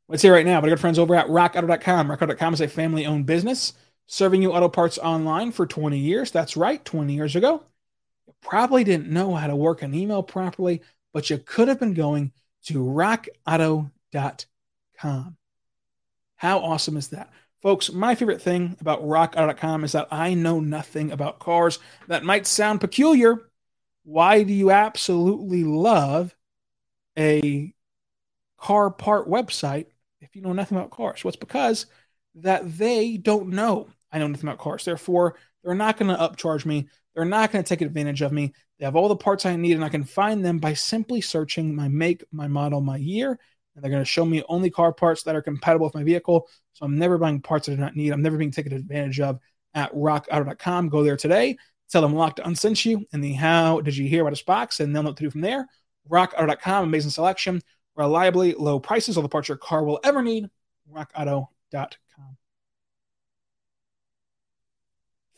Let's 0.07 0.21
hear 0.21 0.33
right 0.33 0.45
now, 0.45 0.61
but 0.61 0.69
got 0.69 0.79
friends 0.79 1.00
over 1.00 1.15
at 1.15 1.27
rockauto.com. 1.27 2.07
Rockauto.com 2.07 2.53
is 2.53 2.61
a 2.61 2.67
family 2.67 3.05
owned 3.05 3.25
business 3.25 3.73
serving 4.11 4.41
you 4.41 4.51
auto 4.51 4.67
parts 4.67 4.97
online 4.97 5.53
for 5.53 5.65
20 5.65 5.97
years. 5.97 6.31
That's 6.31 6.57
right, 6.57 6.83
20 6.83 7.13
years 7.13 7.38
ago. 7.38 7.63
You 8.27 8.33
probably 8.41 8.83
didn't 8.83 9.09
know 9.09 9.35
how 9.35 9.47
to 9.47 9.55
work 9.55 9.83
an 9.83 9.93
email 9.93 10.21
properly, 10.21 10.81
but 11.13 11.30
you 11.30 11.38
could 11.38 11.68
have 11.68 11.80
been 11.80 11.94
going 11.94 12.32
to 12.65 12.84
rockauto.com. 12.84 13.91
How 16.36 16.60
awesome 16.60 16.98
is 16.98 17.10
that? 17.10 17.30
Folks, 17.62 17.91
my 17.91 18.15
favorite 18.15 18.41
thing 18.41 18.75
about 18.82 19.03
rockauto.com 19.03 19.84
is 19.84 19.91
that 19.91 20.08
I 20.12 20.34
know 20.34 20.60
nothing 20.60 21.12
about 21.12 21.39
cars. 21.39 21.80
That 22.08 22.24
might 22.24 22.48
sound 22.48 22.82
peculiar. 22.82 23.39
Why 24.03 24.41
do 24.44 24.53
you 24.53 24.72
absolutely 24.72 25.63
love 25.63 26.36
a 27.18 27.74
car 28.58 28.89
part 28.89 29.27
website 29.30 29.88
if 30.22 30.36
you 30.36 30.41
know 30.41 30.53
nothing 30.53 30.77
about 30.77 30.89
cars? 30.89 31.24
Well, 31.24 31.30
it's 31.30 31.38
because 31.38 31.86
that 32.36 32.77
they 32.77 33.18
don't 33.18 33.50
know 33.50 33.89
I 34.12 34.20
know 34.20 34.27
nothing 34.27 34.48
about 34.48 34.60
cars. 34.60 34.86
Therefore, 34.86 35.36
they're 35.63 35.75
not 35.75 35.98
going 35.98 36.15
to 36.15 36.22
upcharge 36.22 36.65
me. 36.65 36.89
They're 37.15 37.25
not 37.25 37.51
going 37.51 37.63
to 37.63 37.70
take 37.70 37.82
advantage 37.82 38.22
of 38.22 38.32
me. 38.32 38.53
They 38.81 38.88
have 38.88 38.95
all 38.95 39.09
the 39.09 39.15
parts 39.15 39.45
I 39.45 39.55
need, 39.55 39.73
and 39.73 39.85
I 39.85 39.89
can 39.89 40.03
find 40.03 40.43
them 40.43 40.57
by 40.57 40.73
simply 40.73 41.21
searching 41.21 41.75
my 41.75 41.88
make, 41.88 42.23
my 42.31 42.47
model, 42.47 42.81
my 42.81 42.97
year. 42.97 43.38
And 43.75 43.83
they're 43.83 43.91
going 43.91 44.01
to 44.01 44.09
show 44.09 44.25
me 44.25 44.43
only 44.50 44.71
car 44.71 44.91
parts 44.91 45.21
that 45.21 45.35
are 45.35 45.41
compatible 45.43 45.85
with 45.85 45.93
my 45.93 46.03
vehicle. 46.03 46.50
So 46.73 46.85
I'm 46.85 46.97
never 46.97 47.19
buying 47.19 47.41
parts 47.41 47.67
that 47.67 47.73
I 47.73 47.75
do 47.75 47.81
not 47.81 47.95
need. 47.95 48.11
I'm 48.11 48.23
never 48.23 48.38
being 48.38 48.50
taken 48.50 48.73
advantage 48.73 49.19
of 49.19 49.39
at 49.75 49.93
rockauto.com. 49.93 50.89
Go 50.89 51.03
there 51.03 51.15
today. 51.15 51.57
Tell 51.91 52.01
them 52.01 52.15
Locked 52.15 52.39
On 52.39 52.55
sent 52.55 52.83
you 52.83 53.05
and 53.13 53.23
the 53.23 53.33
how 53.33 53.81
did 53.81 53.95
you 53.95 54.07
hear 54.07 54.21
about 54.21 54.31
this 54.31 54.41
box, 54.41 54.79
and 54.79 54.95
they'll 54.95 55.03
know 55.03 55.09
what 55.09 55.17
to 55.17 55.25
do 55.25 55.29
from 55.29 55.41
there. 55.41 55.67
Rockauto.com, 56.09 56.85
amazing 56.85 57.11
selection, 57.11 57.61
reliably 57.95 58.55
low 58.55 58.79
prices, 58.79 59.15
all 59.15 59.21
the 59.21 59.29
parts 59.29 59.47
your 59.47 59.57
car 59.57 59.83
will 59.83 60.00
ever 60.03 60.23
need. 60.23 60.50
Rockauto.com. 60.91 62.38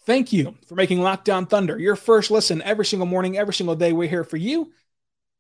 Thank 0.06 0.34
you 0.34 0.56
for 0.68 0.76
making 0.76 1.02
Locked 1.02 1.30
On 1.30 1.46
Thunder 1.46 1.80
your 1.80 1.96
first 1.96 2.30
listen 2.30 2.62
every 2.62 2.86
single 2.86 3.06
morning, 3.06 3.38
every 3.38 3.54
single 3.54 3.76
day. 3.76 3.94
We're 3.94 4.10
here 4.10 4.26
for 4.26 4.36
you. 4.36 4.74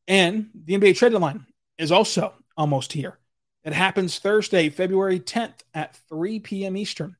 And 0.08 0.50
the 0.55 0.77
NBA 0.77 0.96
trade 0.96 1.12
deadline 1.12 1.46
is 1.77 1.91
also 1.91 2.34
almost 2.55 2.93
here. 2.93 3.20
It 3.65 3.74
happens 3.74 4.20
Thursday, 4.20 4.70
February 4.70 5.20
10th 5.20 5.63
at 5.74 5.98
3 6.10 6.39
p.m. 6.39 6.77
Eastern. 6.77 7.17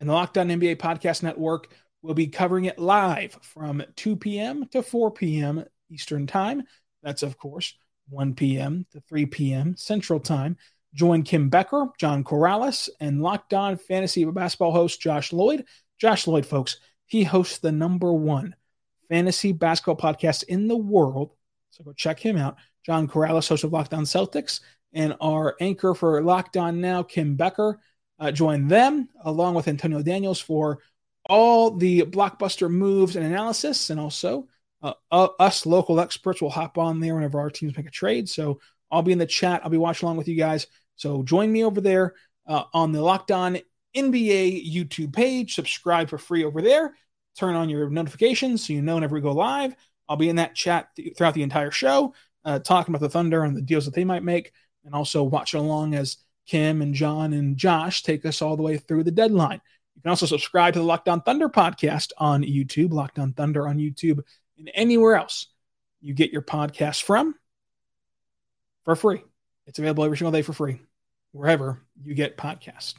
And 0.00 0.08
the 0.08 0.14
Locked 0.14 0.38
On 0.38 0.48
NBA 0.48 0.76
Podcast 0.76 1.22
Network 1.22 1.68
will 2.00 2.14
be 2.14 2.26
covering 2.26 2.64
it 2.66 2.78
live 2.78 3.38
from 3.42 3.82
2 3.96 4.16
p.m. 4.16 4.66
to 4.68 4.82
4 4.82 5.10
p.m. 5.10 5.64
Eastern 5.90 6.26
Time. 6.26 6.62
That's, 7.02 7.22
of 7.22 7.36
course, 7.36 7.74
1 8.08 8.34
p.m. 8.34 8.86
to 8.92 9.00
3 9.00 9.26
p.m. 9.26 9.76
Central 9.76 10.20
Time. 10.20 10.56
Join 10.94 11.22
Kim 11.22 11.50
Becker, 11.50 11.88
John 11.98 12.24
Karalis, 12.24 12.88
and 13.00 13.22
Locked 13.22 13.52
On 13.52 13.76
Fantasy 13.76 14.24
Basketball 14.24 14.72
host 14.72 15.00
Josh 15.00 15.32
Lloyd 15.32 15.66
Josh 15.98 16.26
Lloyd, 16.26 16.46
folks, 16.46 16.78
he 17.06 17.24
hosts 17.24 17.58
the 17.58 17.72
number 17.72 18.12
one 18.12 18.54
fantasy 19.08 19.52
basketball 19.52 19.96
podcast 19.96 20.44
in 20.44 20.68
the 20.68 20.76
world. 20.76 21.32
So 21.70 21.84
go 21.84 21.92
check 21.92 22.18
him 22.18 22.36
out. 22.36 22.56
John 22.84 23.08
Karalis, 23.08 23.48
host 23.48 23.64
of 23.64 23.72
Locked 23.72 23.94
On 23.94 24.04
Celtics, 24.04 24.60
and 24.92 25.16
our 25.20 25.56
anchor 25.60 25.94
for 25.94 26.22
Locked 26.22 26.56
On 26.56 26.80
Now, 26.80 27.02
Kim 27.02 27.36
Becker, 27.36 27.80
uh, 28.18 28.30
join 28.30 28.68
them 28.68 29.08
along 29.24 29.54
with 29.54 29.68
Antonio 29.68 30.02
Daniels 30.02 30.40
for 30.40 30.78
all 31.28 31.72
the 31.72 32.02
blockbuster 32.02 32.70
moves 32.70 33.16
and 33.16 33.26
analysis. 33.26 33.90
And 33.90 34.00
also, 34.00 34.48
uh, 34.82 34.94
uh, 35.10 35.28
us 35.38 35.66
local 35.66 36.00
experts 36.00 36.40
will 36.40 36.50
hop 36.50 36.78
on 36.78 37.00
there 37.00 37.14
whenever 37.14 37.40
our 37.40 37.50
teams 37.50 37.76
make 37.76 37.88
a 37.88 37.90
trade. 37.90 38.28
So 38.28 38.60
I'll 38.90 39.02
be 39.02 39.12
in 39.12 39.18
the 39.18 39.26
chat. 39.26 39.60
I'll 39.64 39.70
be 39.70 39.76
watching 39.76 40.06
along 40.06 40.16
with 40.16 40.28
you 40.28 40.36
guys. 40.36 40.66
So 40.94 41.22
join 41.22 41.52
me 41.52 41.64
over 41.64 41.80
there 41.80 42.14
uh, 42.46 42.64
on 42.72 42.92
the 42.92 43.02
Locked 43.02 43.32
On 43.32 43.58
NBA 43.96 44.72
YouTube 44.72 45.12
page. 45.12 45.54
Subscribe 45.54 46.08
for 46.08 46.18
free 46.18 46.44
over 46.44 46.60
there. 46.60 46.94
Turn 47.36 47.54
on 47.54 47.68
your 47.68 47.88
notifications 47.90 48.66
so 48.66 48.72
you 48.72 48.82
know 48.82 48.94
whenever 48.94 49.14
we 49.14 49.20
go 49.20 49.32
live. 49.32 49.74
I'll 50.08 50.16
be 50.16 50.28
in 50.28 50.36
that 50.36 50.54
chat 50.54 50.88
th- 50.96 51.16
throughout 51.16 51.34
the 51.34 51.42
entire 51.42 51.70
show, 51.70 52.14
uh, 52.44 52.58
talking 52.60 52.94
about 52.94 53.02
the 53.02 53.10
Thunder 53.10 53.42
and 53.42 53.56
the 53.56 53.62
deals 53.62 53.84
that 53.86 53.94
they 53.94 54.04
might 54.04 54.22
make, 54.22 54.52
and 54.84 54.94
also 54.94 55.22
watching 55.22 55.60
along 55.60 55.94
as 55.94 56.18
Kim 56.46 56.80
and 56.80 56.94
John 56.94 57.32
and 57.32 57.56
Josh 57.56 58.02
take 58.02 58.24
us 58.24 58.40
all 58.40 58.56
the 58.56 58.62
way 58.62 58.78
through 58.78 59.04
the 59.04 59.10
deadline. 59.10 59.60
You 59.96 60.02
can 60.02 60.10
also 60.10 60.26
subscribe 60.26 60.74
to 60.74 60.80
the 60.80 60.84
Locked 60.84 61.08
On 61.08 61.20
Thunder 61.22 61.48
podcast 61.48 62.12
on 62.18 62.42
YouTube, 62.44 62.92
Locked 62.92 63.18
On 63.18 63.32
Thunder 63.32 63.66
on 63.66 63.78
YouTube, 63.78 64.22
and 64.58 64.70
anywhere 64.74 65.16
else 65.16 65.48
you 66.00 66.14
get 66.14 66.32
your 66.32 66.42
podcast 66.42 67.02
from 67.02 67.34
for 68.84 68.94
free. 68.94 69.22
It's 69.66 69.78
available 69.78 70.04
every 70.04 70.16
single 70.16 70.32
day 70.32 70.42
for 70.42 70.52
free, 70.52 70.78
wherever 71.32 71.82
you 72.04 72.14
get 72.14 72.36
podcasts 72.36 72.94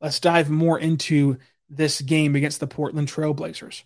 let's 0.00 0.20
dive 0.20 0.50
more 0.50 0.78
into 0.78 1.38
this 1.68 2.00
game 2.00 2.34
against 2.34 2.60
the 2.60 2.66
Portland 2.66 3.08
Trailblazers. 3.08 3.82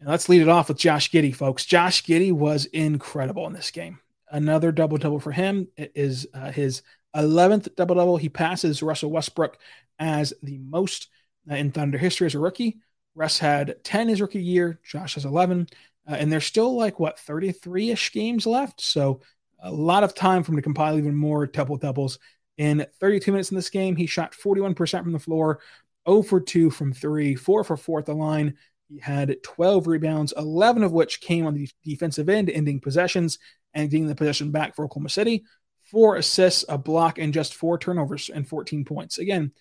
And 0.00 0.08
let's 0.08 0.28
lead 0.28 0.42
it 0.42 0.48
off 0.48 0.68
with 0.68 0.78
Josh 0.78 1.10
Giddey, 1.10 1.34
folks. 1.34 1.66
Josh 1.66 2.04
Giddey 2.04 2.32
was 2.32 2.66
incredible 2.66 3.46
in 3.46 3.52
this 3.52 3.70
game. 3.70 3.98
Another 4.30 4.70
double 4.72 4.98
double 4.98 5.20
for 5.20 5.32
him. 5.32 5.68
It 5.76 5.92
is 5.94 6.26
uh, 6.32 6.52
his 6.52 6.82
11th 7.16 7.74
double 7.74 7.96
double. 7.96 8.16
He 8.16 8.28
passes 8.28 8.82
Russell 8.82 9.10
Westbrook 9.10 9.58
as 9.98 10.32
the 10.42 10.58
most 10.58 11.08
uh, 11.50 11.54
in 11.54 11.72
Thunder 11.72 11.98
history 11.98 12.26
as 12.26 12.34
a 12.34 12.38
rookie. 12.38 12.78
Russ 13.14 13.38
had 13.38 13.82
10 13.82 14.08
his 14.08 14.20
rookie 14.20 14.42
year. 14.42 14.78
Josh 14.84 15.14
has 15.14 15.24
11. 15.24 15.66
Uh, 16.08 16.14
and 16.14 16.30
there's 16.30 16.46
still 16.46 16.76
like, 16.76 17.00
what, 17.00 17.18
33 17.18 17.90
ish 17.90 18.12
games 18.12 18.46
left? 18.46 18.80
So 18.80 19.20
a 19.60 19.72
lot 19.72 20.04
of 20.04 20.14
time 20.14 20.42
for 20.42 20.52
him 20.52 20.56
to 20.56 20.62
compile 20.62 20.96
even 20.96 21.16
more 21.16 21.46
double 21.46 21.76
doubles 21.76 22.18
In 22.58 22.84
32 23.00 23.32
minutes 23.32 23.50
in 23.50 23.56
this 23.56 23.70
game, 23.70 23.96
he 23.96 24.06
shot 24.06 24.34
41% 24.34 25.02
from 25.02 25.12
the 25.12 25.18
floor, 25.18 25.60
0 26.08 26.22
for 26.22 26.40
2 26.40 26.70
from 26.70 26.92
3, 26.92 27.34
4 27.34 27.64
for 27.64 27.76
4 27.76 28.00
at 28.00 28.06
the 28.06 28.14
line. 28.14 28.56
He 28.88 28.98
had 28.98 29.36
12 29.42 29.86
rebounds, 29.86 30.34
11 30.36 30.82
of 30.82 30.92
which 30.92 31.20
came 31.20 31.46
on 31.46 31.54
the 31.54 31.68
defensive 31.84 32.28
end, 32.28 32.50
ending 32.50 32.80
possessions 32.80 33.38
and 33.74 33.90
getting 33.90 34.06
the 34.06 34.14
possession 34.14 34.50
back 34.50 34.74
for 34.74 34.84
Oklahoma 34.84 35.08
City. 35.08 35.44
Four 35.90 36.16
assists, 36.16 36.64
a 36.68 36.76
block, 36.76 37.18
and 37.18 37.32
just 37.32 37.54
four 37.54 37.78
turnovers 37.78 38.28
and 38.28 38.46
14 38.46 38.84
points. 38.84 39.18
Again, 39.18 39.52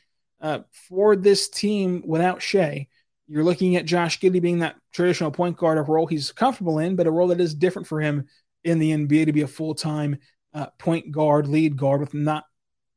uh, 0.42 0.60
for 0.90 1.16
this 1.16 1.50
team 1.50 2.04
without 2.06 2.42
Shai, 2.42 2.88
you're 3.28 3.44
looking 3.44 3.76
at 3.76 3.86
Josh 3.86 4.20
Giddey 4.20 4.42
being 4.42 4.60
that 4.60 4.78
traditional 4.94 5.32
point 5.32 5.58
guard, 5.58 5.78
a 5.78 5.82
role 5.82 6.08
he's 6.08 6.32
comfortable 6.32 6.80
in, 6.80 6.96
but 6.96 7.08
a 7.08 7.12
role 7.12 7.28
that 7.28 7.42
is 7.42 7.54
different 7.54 7.88
for 7.88 8.02
him 8.02 8.28
in 8.64 8.80
the 8.80 8.92
NBA 8.92 9.26
to 9.26 9.34
be 9.34 9.42
a 9.42 9.48
full 9.48 9.76
time 9.76 10.18
uh, 10.54 10.68
point 10.80 11.12
guard, 11.12 11.48
lead 11.48 11.78
guard 11.78 12.00
with 12.00 12.14
not 12.14 12.46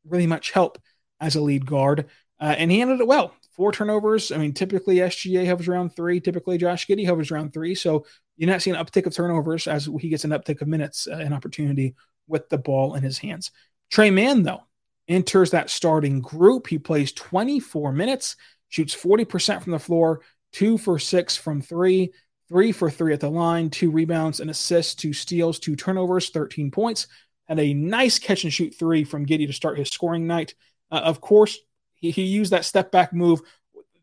really 0.07 0.27
much 0.27 0.51
help 0.51 0.79
as 1.21 1.37
a 1.37 1.41
lead 1.41 1.67
guard. 1.67 2.07
Uh, 2.41 2.55
and 2.57 2.71
he 2.71 2.79
handled 2.79 3.01
it 3.01 3.07
well. 3.07 3.35
Four 3.57 3.73
turnovers. 3.73 4.33
I 4.33 4.39
mean, 4.39 4.55
typically 4.55 4.97
SGA 4.97 5.47
hovers 5.47 5.69
around 5.69 5.91
three. 5.91 6.21
Typically 6.21 6.57
Josh 6.57 6.87
Giddey 6.87 7.07
hovers 7.07 7.31
around 7.31 7.53
three. 7.53 7.75
So 7.75 8.07
you're 8.37 8.49
not 8.49 8.63
seeing 8.63 8.77
an 8.77 8.85
uptick 8.85 9.07
of 9.07 9.15
turnovers 9.15 9.67
as 9.67 9.89
he 10.01 10.09
gets 10.09 10.25
an 10.25 10.31
uptick 10.31 10.63
of 10.63 10.69
minutes 10.69 11.07
uh, 11.07 11.17
and 11.17 11.35
opportunity 11.35 11.95
with 12.27 12.49
the 12.49 12.59
ball 12.59 12.95
in 12.95 13.03
his 13.03 13.19
hands. 13.19 13.51
Tre 13.91 14.11
Mann, 14.11 14.43
though, 14.43 14.63
enters 15.09 15.51
that 15.51 15.69
starting 15.69 16.21
group. 16.21 16.69
He 16.69 16.79
plays 16.79 17.13
24 17.13 17.93
minutes, 17.93 18.37
shoots 18.69 18.95
40% 18.95 19.63
from 19.63 19.73
the 19.73 19.79
floor, 19.79 20.23
two 20.53 20.79
for 20.79 20.99
six 20.99 21.37
from 21.37 21.61
three, 21.61 22.13
three 22.49 22.73
for 22.73 22.91
three 22.91 23.13
at 23.13 23.21
the 23.21 23.31
line, 23.31 23.69
two 23.69 23.91
rebounds, 23.91 24.41
an 24.41 24.49
assist, 24.49 24.99
two 24.99 25.13
steals, 25.13 25.59
two 25.59 25.77
turnovers, 25.77 26.31
13 26.31 26.71
points. 26.71 27.09
Had 27.51 27.59
a 27.59 27.75
nice 27.75 28.19
catch 28.19 28.45
and 28.45 28.53
shoot 28.53 28.75
three 28.79 29.05
from 29.05 29.27
Giddey 29.27 29.47
to 29.47 29.53
start 29.53 29.79
his 29.79 29.91
scoring 29.91 30.27
night. 30.27 30.55
Uh, 30.91 31.03
of 31.05 31.21
course, 31.21 31.59
he, 31.97 32.11
he 32.11 32.23
used 32.23 32.53
that 32.53 32.65
step 32.65 32.91
back 32.91 33.13
move. 33.13 33.43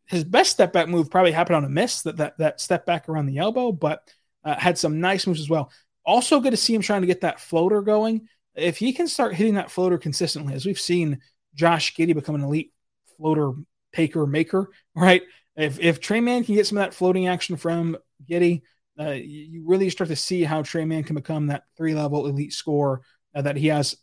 His 0.06 0.24
best 0.24 0.52
step 0.52 0.72
back 0.72 0.88
move 0.88 1.10
probably 1.10 1.32
happened 1.32 1.56
on 1.56 1.66
a 1.66 1.70
miss, 1.70 2.04
that 2.04 2.18
that, 2.18 2.38
that 2.38 2.62
step 2.62 2.86
back 2.86 3.10
around 3.10 3.26
the 3.26 3.40
elbow, 3.40 3.72
but 3.72 4.08
uh, 4.44 4.56
had 4.56 4.78
some 4.78 5.00
nice 5.00 5.26
moves 5.26 5.40
as 5.40 5.50
well. 5.50 5.72
Also, 6.06 6.40
good 6.40 6.52
to 6.52 6.58
see 6.58 6.76
him 6.76 6.84
trying 6.84 7.02
to 7.02 7.08
get 7.08 7.22
that 7.22 7.40
floater 7.40 7.82
going 7.82 8.28
if 8.58 8.78
he 8.78 8.92
can 8.92 9.08
start 9.08 9.36
hitting 9.36 9.54
that 9.54 9.72
floater 9.72 9.98
consistently, 9.98 10.54
as 10.54 10.66
we've 10.66 10.80
seen 10.80 11.22
Josh 11.54 11.96
Giddey 11.96 12.14
become 12.16 12.36
an 12.36 12.44
elite 12.44 12.74
floater 13.18 13.54
taker 13.94 14.26
maker, 14.26 14.70
right? 14.96 15.22
If 15.56 15.80
if 15.80 16.00
Tre 16.00 16.20
Mann 16.20 16.44
can 16.44 16.56
get 16.56 16.68
some 16.68 16.78
of 16.78 16.84
that 16.84 16.94
floating 16.94 17.28
action 17.28 17.56
from 17.56 17.98
Giddey, 18.30 18.64
uh, 19.00 19.12
you 19.12 19.64
really 19.66 19.90
start 19.90 20.10
to 20.10 20.16
see 20.16 20.44
how 20.44 20.64
Tre 20.64 20.86
Mann 20.86 21.04
can 21.04 21.16
become 21.16 21.48
that 21.48 21.64
three 21.78 21.96
level 21.96 22.28
elite 22.28 22.54
scorer 22.54 23.02
uh, 23.36 23.42
that 23.42 23.56
he 23.56 23.68
has 23.68 23.96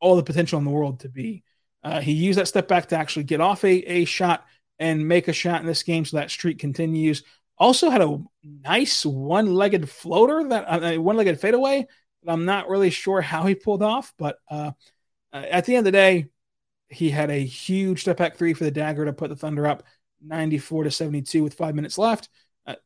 all 0.00 0.16
the 0.16 0.22
potential 0.22 0.58
in 0.58 0.64
the 0.64 0.70
world 0.70 1.00
to 1.00 1.08
be. 1.08 1.42
Uh, 1.82 2.00
he 2.00 2.12
used 2.12 2.38
that 2.38 2.48
step 2.48 2.68
back 2.68 2.88
to 2.88 2.96
actually 2.96 3.24
get 3.24 3.40
off 3.40 3.64
a, 3.64 3.74
a 3.90 4.04
shot 4.04 4.44
and 4.78 5.06
make 5.06 5.28
a 5.28 5.32
shot 5.32 5.60
in 5.60 5.66
this 5.66 5.82
game, 5.82 6.04
so 6.04 6.16
that 6.16 6.30
streak 6.30 6.58
continues. 6.58 7.22
Also 7.58 7.88
had 7.88 8.02
a 8.02 8.18
nice 8.44 9.06
one-legged 9.06 9.88
floater 9.88 10.46
that 10.48 10.64
uh, 10.64 11.00
one-legged 11.00 11.40
fadeaway 11.40 11.86
I'm 12.28 12.44
not 12.44 12.68
really 12.68 12.90
sure 12.90 13.20
how 13.20 13.44
he 13.44 13.54
pulled 13.54 13.82
off, 13.82 14.12
but 14.18 14.38
uh, 14.50 14.72
uh, 15.32 15.44
at 15.50 15.64
the 15.64 15.76
end 15.76 15.86
of 15.86 15.92
the 15.92 15.98
day, 15.98 16.26
he 16.88 17.10
had 17.10 17.30
a 17.30 17.44
huge 17.44 18.00
step 18.00 18.16
back 18.16 18.36
three 18.36 18.54
for 18.54 18.64
the 18.64 18.70
dagger 18.70 19.04
to 19.04 19.12
put 19.12 19.28
the 19.28 19.36
Thunder 19.36 19.66
up 19.66 19.82
94 20.24 20.84
to 20.84 20.90
72 20.90 21.42
with 21.42 21.54
five 21.54 21.74
minutes 21.74 21.98
left. 21.98 22.28
Uh, 22.66 22.76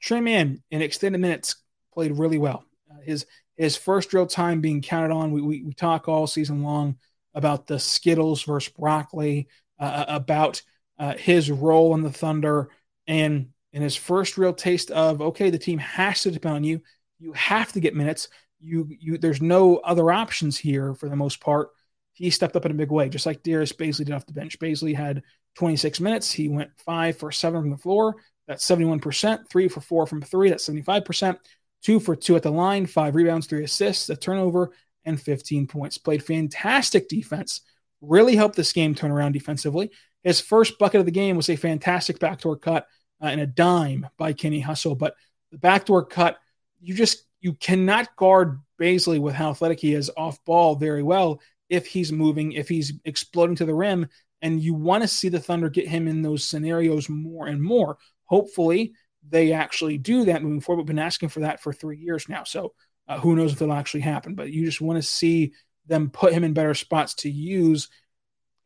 Tre 0.00 0.20
Mann 0.20 0.62
in 0.70 0.82
extended 0.82 1.20
minutes 1.20 1.56
played 1.92 2.18
really 2.18 2.38
well. 2.38 2.64
Uh, 2.90 3.00
his 3.02 3.26
his 3.62 3.76
first 3.76 4.12
real 4.12 4.26
time 4.26 4.60
being 4.60 4.82
counted 4.82 5.12
on. 5.12 5.32
We, 5.32 5.40
we, 5.40 5.62
we 5.62 5.72
talk 5.72 6.08
all 6.08 6.26
season 6.26 6.62
long 6.62 6.96
about 7.34 7.66
the 7.66 7.78
Skittles 7.78 8.42
versus 8.42 8.72
broccoli, 8.72 9.48
uh, 9.78 9.82
uh 9.82 10.04
about 10.08 10.62
uh, 10.98 11.14
his 11.14 11.50
role 11.50 11.94
in 11.94 12.02
the 12.02 12.12
Thunder, 12.12 12.70
and 13.06 13.48
in 13.72 13.82
his 13.82 13.96
first 13.96 14.36
real 14.36 14.52
taste 14.52 14.90
of 14.90 15.22
okay, 15.22 15.50
the 15.50 15.58
team 15.58 15.78
has 15.78 16.22
to 16.22 16.30
depend 16.30 16.56
on 16.56 16.64
you. 16.64 16.80
You 17.18 17.32
have 17.34 17.72
to 17.72 17.80
get 17.80 17.94
minutes 17.94 18.28
you 18.60 18.88
you 19.00 19.18
there's 19.18 19.42
no 19.42 19.76
other 19.78 20.10
options 20.10 20.58
here 20.58 20.94
for 20.94 21.08
the 21.08 21.16
most 21.16 21.40
part. 21.40 21.70
He 22.12 22.30
stepped 22.30 22.56
up 22.56 22.66
in 22.66 22.72
a 22.72 22.74
big 22.74 22.90
way, 22.90 23.08
just 23.08 23.26
like 23.26 23.42
Darius 23.42 23.72
Bazley 23.72 24.04
did 24.04 24.12
off 24.12 24.26
the 24.26 24.32
bench. 24.32 24.58
Bazley 24.58 24.94
had 24.94 25.22
26 25.54 26.00
minutes. 26.00 26.30
He 26.30 26.48
went 26.48 26.70
five 26.84 27.16
for 27.16 27.32
seven 27.32 27.62
from 27.62 27.70
the 27.70 27.78
floor. 27.78 28.16
That's 28.46 28.66
71%. 28.66 29.48
Three 29.48 29.68
for 29.68 29.80
four 29.80 30.06
from 30.06 30.20
three. 30.20 30.50
That's 30.50 30.68
75%. 30.68 31.38
Two 31.82 32.00
for 32.00 32.14
two 32.16 32.36
at 32.36 32.42
the 32.42 32.50
line. 32.50 32.86
Five 32.86 33.14
rebounds, 33.14 33.46
three 33.46 33.64
assists, 33.64 34.08
a 34.10 34.16
turnover, 34.16 34.72
and 35.04 35.20
15 35.20 35.66
points. 35.66 35.98
Played 35.98 36.22
fantastic 36.22 37.08
defense. 37.08 37.62
Really 38.00 38.36
helped 38.36 38.56
this 38.56 38.72
game 38.72 38.94
turn 38.94 39.10
around 39.10 39.32
defensively. 39.32 39.90
His 40.22 40.40
first 40.40 40.78
bucket 40.78 41.00
of 41.00 41.06
the 41.06 41.12
game 41.12 41.36
was 41.36 41.48
a 41.48 41.56
fantastic 41.56 42.18
backdoor 42.18 42.56
cut 42.56 42.86
uh, 43.22 43.26
and 43.26 43.40
a 43.40 43.46
dime 43.46 44.06
by 44.18 44.32
Kenny 44.32 44.60
Hustle. 44.60 44.94
But 44.94 45.14
the 45.50 45.58
backdoor 45.58 46.04
cut, 46.06 46.38
you 46.80 46.94
just 46.94 47.24
you 47.40 47.54
cannot 47.54 48.14
guard 48.16 48.60
Bazley 48.80 49.18
with 49.18 49.34
how 49.34 49.50
athletic 49.50 49.80
he 49.80 49.94
is 49.94 50.10
off 50.16 50.44
ball 50.44 50.76
very 50.76 51.02
well 51.02 51.40
if 51.68 51.86
he's 51.86 52.12
moving, 52.12 52.52
if 52.52 52.68
he's 52.68 52.92
exploding 53.04 53.56
to 53.56 53.64
the 53.64 53.74
rim. 53.74 54.08
And 54.42 54.60
you 54.60 54.74
want 54.74 55.02
to 55.02 55.08
see 55.08 55.28
the 55.28 55.40
Thunder 55.40 55.68
get 55.68 55.88
him 55.88 56.08
in 56.08 56.22
those 56.22 56.44
scenarios 56.44 57.08
more 57.08 57.46
and 57.46 57.62
more. 57.62 57.98
Hopefully, 58.24 58.94
they 59.28 59.52
actually 59.52 59.98
do 59.98 60.24
that 60.24 60.42
moving 60.42 60.60
forward. 60.60 60.80
We've 60.82 60.86
been 60.86 60.98
asking 60.98 61.28
for 61.28 61.40
that 61.40 61.60
for 61.60 61.72
three 61.72 61.98
years 61.98 62.28
now. 62.28 62.44
So 62.44 62.72
uh, 63.08 63.18
who 63.18 63.36
knows 63.36 63.52
if 63.52 63.60
it'll 63.60 63.74
actually 63.74 64.00
happen. 64.00 64.34
But 64.34 64.50
you 64.50 64.64
just 64.64 64.80
want 64.80 64.96
to 64.96 65.02
see 65.02 65.52
them 65.86 66.10
put 66.10 66.32
him 66.32 66.44
in 66.44 66.52
better 66.52 66.74
spots 66.74 67.14
to 67.14 67.30
use 67.30 67.88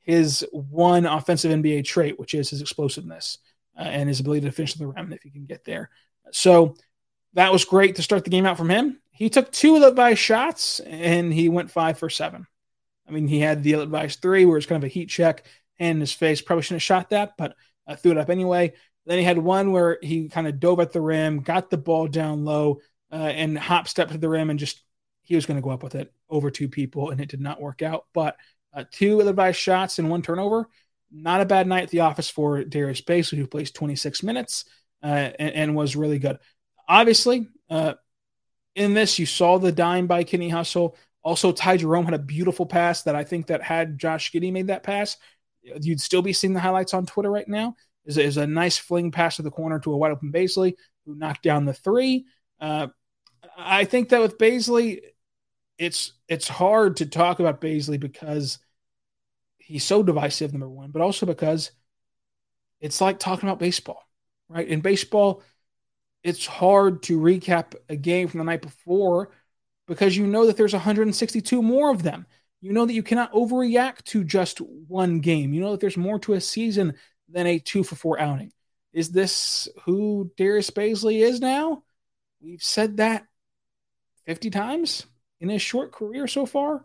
his 0.02 0.46
one 0.52 1.06
offensive 1.06 1.50
NBA 1.50 1.84
trait, 1.84 2.18
which 2.18 2.34
is 2.34 2.50
his 2.50 2.60
explosiveness 2.60 3.38
uh, 3.78 3.82
and 3.82 4.08
his 4.08 4.20
ability 4.20 4.42
to 4.42 4.52
finish 4.52 4.74
the 4.74 4.86
rim 4.86 5.12
if 5.12 5.22
he 5.22 5.30
can 5.30 5.46
get 5.46 5.64
there. 5.64 5.90
So 6.30 6.76
that 7.32 7.52
was 7.52 7.64
great 7.64 7.96
to 7.96 8.02
start 8.02 8.24
the 8.24 8.30
game 8.30 8.46
out 8.46 8.58
from 8.58 8.70
him. 8.70 9.00
He 9.10 9.30
took 9.30 9.50
two 9.50 9.76
of 9.76 9.80
the 9.80 9.88
advised 9.88 10.18
shots 10.18 10.80
and 10.80 11.32
he 11.32 11.48
went 11.48 11.70
five 11.70 11.98
for 11.98 12.10
seven. 12.10 12.46
I 13.08 13.12
mean, 13.12 13.28
he 13.28 13.40
had 13.40 13.62
the 13.62 13.74
advice 13.74 14.16
three 14.16 14.44
where 14.44 14.56
it's 14.56 14.66
kind 14.66 14.82
of 14.82 14.86
a 14.86 14.92
heat 14.92 15.08
check 15.08 15.44
and 15.78 16.00
his 16.00 16.12
face. 16.12 16.42
Probably 16.42 16.62
shouldn't 16.62 16.82
have 16.82 16.86
shot 16.86 17.10
that, 17.10 17.36
but 17.36 17.56
I 17.86 17.96
threw 17.96 18.12
it 18.12 18.18
up 18.18 18.30
anyway. 18.30 18.74
Then 19.06 19.18
he 19.18 19.24
had 19.24 19.38
one 19.38 19.72
where 19.72 19.98
he 20.02 20.28
kind 20.28 20.46
of 20.46 20.60
dove 20.60 20.80
at 20.80 20.92
the 20.92 21.00
rim, 21.00 21.40
got 21.40 21.70
the 21.70 21.76
ball 21.76 22.08
down 22.08 22.44
low, 22.44 22.80
uh, 23.12 23.16
and 23.16 23.58
hop 23.58 23.88
stepped 23.88 24.12
to 24.12 24.18
the 24.18 24.28
rim 24.28 24.50
and 24.50 24.58
just 24.58 24.82
he 25.22 25.34
was 25.34 25.46
going 25.46 25.56
to 25.56 25.62
go 25.62 25.70
up 25.70 25.82
with 25.82 25.94
it 25.94 26.12
over 26.28 26.50
two 26.50 26.68
people, 26.68 27.10
and 27.10 27.20
it 27.20 27.28
did 27.28 27.40
not 27.40 27.60
work 27.60 27.82
out. 27.82 28.06
But 28.12 28.36
uh, 28.72 28.84
two 28.90 29.20
ill 29.20 29.28
advised 29.28 29.58
shots 29.58 29.98
and 29.98 30.10
one 30.10 30.22
turnover. 30.22 30.68
Not 31.12 31.40
a 31.40 31.46
bad 31.46 31.66
night 31.66 31.84
at 31.84 31.90
the 31.90 32.00
office 32.00 32.28
for 32.28 32.64
Darius 32.64 33.00
Bazley, 33.00 33.38
who 33.38 33.46
plays 33.46 33.70
26 33.70 34.22
minutes 34.22 34.64
uh, 35.02 35.30
and, 35.38 35.54
and 35.54 35.76
was 35.76 35.96
really 35.96 36.18
good 36.18 36.38
obviously, 36.88 37.48
uh, 37.70 37.94
in 38.74 38.94
this, 38.94 39.18
you 39.18 39.26
saw 39.26 39.58
the 39.58 39.72
dime 39.72 40.06
by 40.06 40.24
Kenny 40.24 40.48
Hustle. 40.48 40.96
Also, 41.22 41.52
Ty 41.52 41.78
Jerome 41.78 42.04
had 42.04 42.14
a 42.14 42.18
beautiful 42.18 42.66
pass 42.66 43.02
that 43.02 43.14
I 43.14 43.24
think 43.24 43.46
that 43.46 43.62
had 43.62 43.98
Josh 43.98 44.32
Giddey 44.32 44.52
made 44.52 44.66
that 44.66 44.82
pass, 44.82 45.16
you'd 45.62 46.00
still 46.00 46.22
be 46.22 46.32
seeing 46.32 46.52
the 46.52 46.60
highlights 46.60 46.92
on 46.92 47.06
Twitter 47.06 47.30
right 47.30 47.48
now. 47.48 47.76
Is 48.04 48.18
is 48.18 48.36
a 48.36 48.46
nice 48.46 48.76
fling 48.76 49.10
pass 49.10 49.36
to 49.36 49.42
the 49.42 49.50
corner 49.50 49.78
to 49.80 49.92
a 49.92 49.96
wide 49.96 50.12
open 50.12 50.32
Bazley 50.32 50.74
who 51.06 51.14
knocked 51.14 51.42
down 51.42 51.64
the 51.64 51.72
three. 51.72 52.26
Uh, 52.60 52.88
I 53.56 53.84
think 53.84 54.10
that 54.10 54.20
with 54.20 54.38
Bazley, 54.38 55.00
it's 55.78 56.12
it's 56.28 56.48
hard 56.48 56.98
to 56.98 57.06
talk 57.06 57.40
about 57.40 57.60
Bazley 57.60 57.98
because 57.98 58.58
he's 59.58 59.84
so 59.84 60.02
divisive, 60.02 60.52
number 60.52 60.68
one, 60.68 60.90
but 60.90 61.02
also 61.02 61.26
because 61.26 61.70
it's 62.80 63.00
like 63.00 63.18
talking 63.18 63.48
about 63.48 63.58
baseball, 63.58 64.02
right? 64.48 64.68
In 64.68 64.80
baseball, 64.80 65.42
it's 66.22 66.46
hard 66.46 67.02
to 67.04 67.18
recap 67.18 67.74
a 67.88 67.96
game 67.96 68.28
from 68.28 68.38
the 68.38 68.44
night 68.44 68.62
before 68.62 69.30
because 69.86 70.16
you 70.16 70.26
know 70.26 70.46
that 70.46 70.56
there's 70.56 70.72
162 70.72 71.62
more 71.62 71.90
of 71.90 72.02
them. 72.02 72.26
You 72.60 72.72
know 72.72 72.86
that 72.86 72.94
you 72.94 73.02
cannot 73.02 73.32
overreact 73.32 74.04
to 74.04 74.24
just 74.24 74.58
one 74.58 75.20
game. 75.20 75.52
You 75.52 75.60
know 75.60 75.72
that 75.72 75.80
there's 75.80 75.98
more 75.98 76.18
to 76.20 76.32
a 76.34 76.40
season 76.40 76.94
than 77.28 77.46
a 77.46 77.58
two 77.58 77.84
for 77.84 77.96
four 77.96 78.20
outing. 78.20 78.52
Is 78.92 79.10
this 79.10 79.68
who 79.84 80.30
Darius 80.36 80.70
Bazley 80.70 81.20
is 81.20 81.40
now? 81.40 81.82
We've 82.40 82.62
said 82.62 82.98
that 82.98 83.26
50 84.26 84.50
times 84.50 85.06
in 85.40 85.48
his 85.48 85.62
short 85.62 85.92
career 85.92 86.26
so 86.26 86.46
far. 86.46 86.84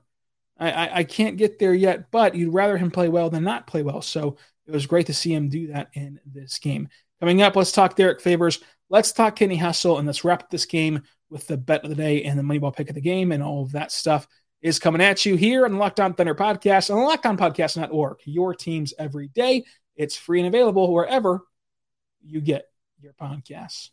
I, 0.58 0.72
I, 0.72 0.98
I 0.98 1.04
can't 1.04 1.38
get 1.38 1.60
there 1.60 1.74
yet, 1.74 2.12
but 2.12 2.36
you'd 2.36 2.54
rather 2.54 2.78
him 2.78 2.92
play 2.92 3.10
well 3.10 3.30
than 3.30 3.44
not 3.44 3.68
play 3.68 3.84
well. 3.84 4.02
So 4.02 4.38
it 4.66 4.72
was 4.72 4.88
great 4.88 5.08
to 5.08 5.14
see 5.14 5.34
him 5.34 5.50
do 5.50 5.68
that 5.68 5.90
in 5.94 6.20
this 6.26 6.58
game. 6.60 6.90
Coming 7.20 7.42
up, 7.42 7.56
let's 7.56 7.72
talk 7.72 7.96
Derrick 7.96 8.22
Favors. 8.22 8.60
Let's 8.90 9.12
talk 9.12 9.36
Kenny 9.36 9.58
Hustle 9.58 9.98
and 9.98 10.08
let's 10.08 10.24
wrap 10.24 10.50
this 10.50 10.66
game 10.66 11.04
with 11.30 11.48
the 11.48 11.58
bet 11.58 11.84
of 11.84 11.90
the 11.90 11.96
day 11.96 12.24
and 12.24 12.40
the 12.40 12.44
Moneyball 12.44 12.76
pick 12.76 12.90
of 12.90 12.96
the 12.96 13.02
game 13.02 13.32
and 13.32 13.44
all 13.44 13.64
of 13.64 13.74
that 13.74 13.92
stuff 13.92 14.28
is 14.62 14.80
coming 14.80 15.02
at 15.02 15.26
you 15.26 15.36
here 15.36 15.66
on 15.66 15.74
the 15.74 15.78
Locked 15.78 16.00
On 16.00 16.14
Thunder 16.14 16.36
podcast 16.36 16.90
on 16.90 17.00
the 17.00 17.06
Locked 17.06 17.26
On 17.26 17.38
Podcast 17.38 18.18
Your 18.26 18.56
teams 18.56 18.94
every 18.98 19.28
day. 19.30 19.64
It's 20.00 20.16
free 20.16 20.40
and 20.40 20.48
available 20.48 20.94
wherever 20.94 21.42
you 22.24 22.40
get 22.40 22.70
your 23.02 23.12
podcasts. 23.12 23.90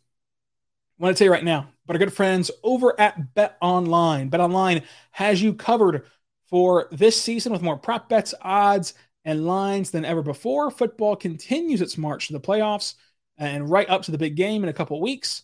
I 0.97 1.03
want 1.03 1.15
to 1.15 1.19
tell 1.19 1.25
you 1.25 1.33
right 1.33 1.43
now, 1.43 1.67
but 1.85 1.95
our 1.95 1.99
good 1.99 2.13
friends 2.13 2.49
over 2.63 2.99
at 2.99 3.35
Bet 3.35 3.57
Online. 3.61 4.29
Bet 4.29 4.39
Online 4.39 4.83
has 5.11 5.41
you 5.41 5.53
covered 5.53 6.05
For 6.49 6.87
this 6.93 7.21
season, 7.21 7.51
with 7.51 7.61
more 7.61 7.77
prop 7.77 8.07
bets, 8.07 8.33
odds, 8.41 8.93
and 9.25 9.45
lines 9.45 9.91
than 9.91 10.05
ever 10.05 10.21
before, 10.21 10.71
football 10.71 11.17
continues 11.17 11.81
its 11.81 11.97
march 11.97 12.27
to 12.27 12.33
the 12.33 12.39
playoffs 12.39 12.93
and 13.37 13.69
right 13.69 13.89
up 13.89 14.03
to 14.03 14.11
the 14.11 14.17
big 14.17 14.37
game 14.37 14.63
in 14.63 14.69
a 14.69 14.73
couple 14.73 15.01
weeks. 15.01 15.43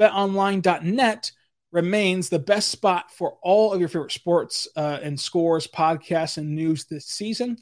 BetOnline.net 0.00 1.30
remains 1.70 2.28
the 2.28 2.40
best 2.40 2.68
spot 2.68 3.12
for 3.12 3.38
all 3.42 3.72
of 3.72 3.78
your 3.78 3.88
favorite 3.88 4.10
sports 4.10 4.66
uh, 4.74 4.98
and 5.02 5.18
scores, 5.18 5.68
podcasts, 5.68 6.36
and 6.36 6.56
news 6.56 6.86
this 6.86 7.06
season. 7.06 7.56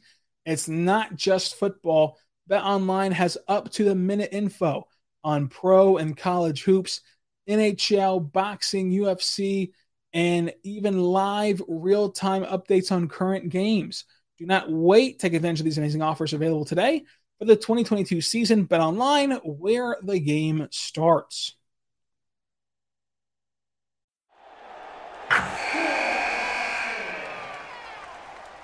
It's 0.46 0.66
not 0.66 1.14
just 1.14 1.56
football. 1.56 2.16
BetOnline 2.48 3.12
has 3.12 3.38
up 3.46 3.70
to 3.72 3.84
the 3.84 3.94
minute 3.94 4.30
info 4.32 4.86
on 5.22 5.48
pro 5.48 5.98
and 5.98 6.16
college 6.16 6.62
hoops, 6.62 7.00
NHL, 7.48 8.32
boxing, 8.32 8.90
UFC, 8.90 9.72
and 10.12 10.52
even 10.62 11.00
live 11.00 11.62
real 11.68 12.10
time 12.10 12.44
updates 12.44 12.90
on 12.90 13.08
current 13.08 13.50
games. 13.50 14.04
Do 14.38 14.46
not 14.46 14.70
wait. 14.70 15.18
Take 15.18 15.34
advantage 15.34 15.60
of 15.60 15.64
these 15.64 15.78
amazing 15.78 16.02
offers 16.02 16.32
available 16.32 16.64
today 16.64 17.04
for 17.38 17.44
the 17.44 17.56
2022 17.56 18.20
season. 18.20 18.64
Bet 18.64 18.80
online 18.80 19.32
where 19.44 19.96
the 20.02 20.18
game 20.18 20.68
starts. 20.70 21.54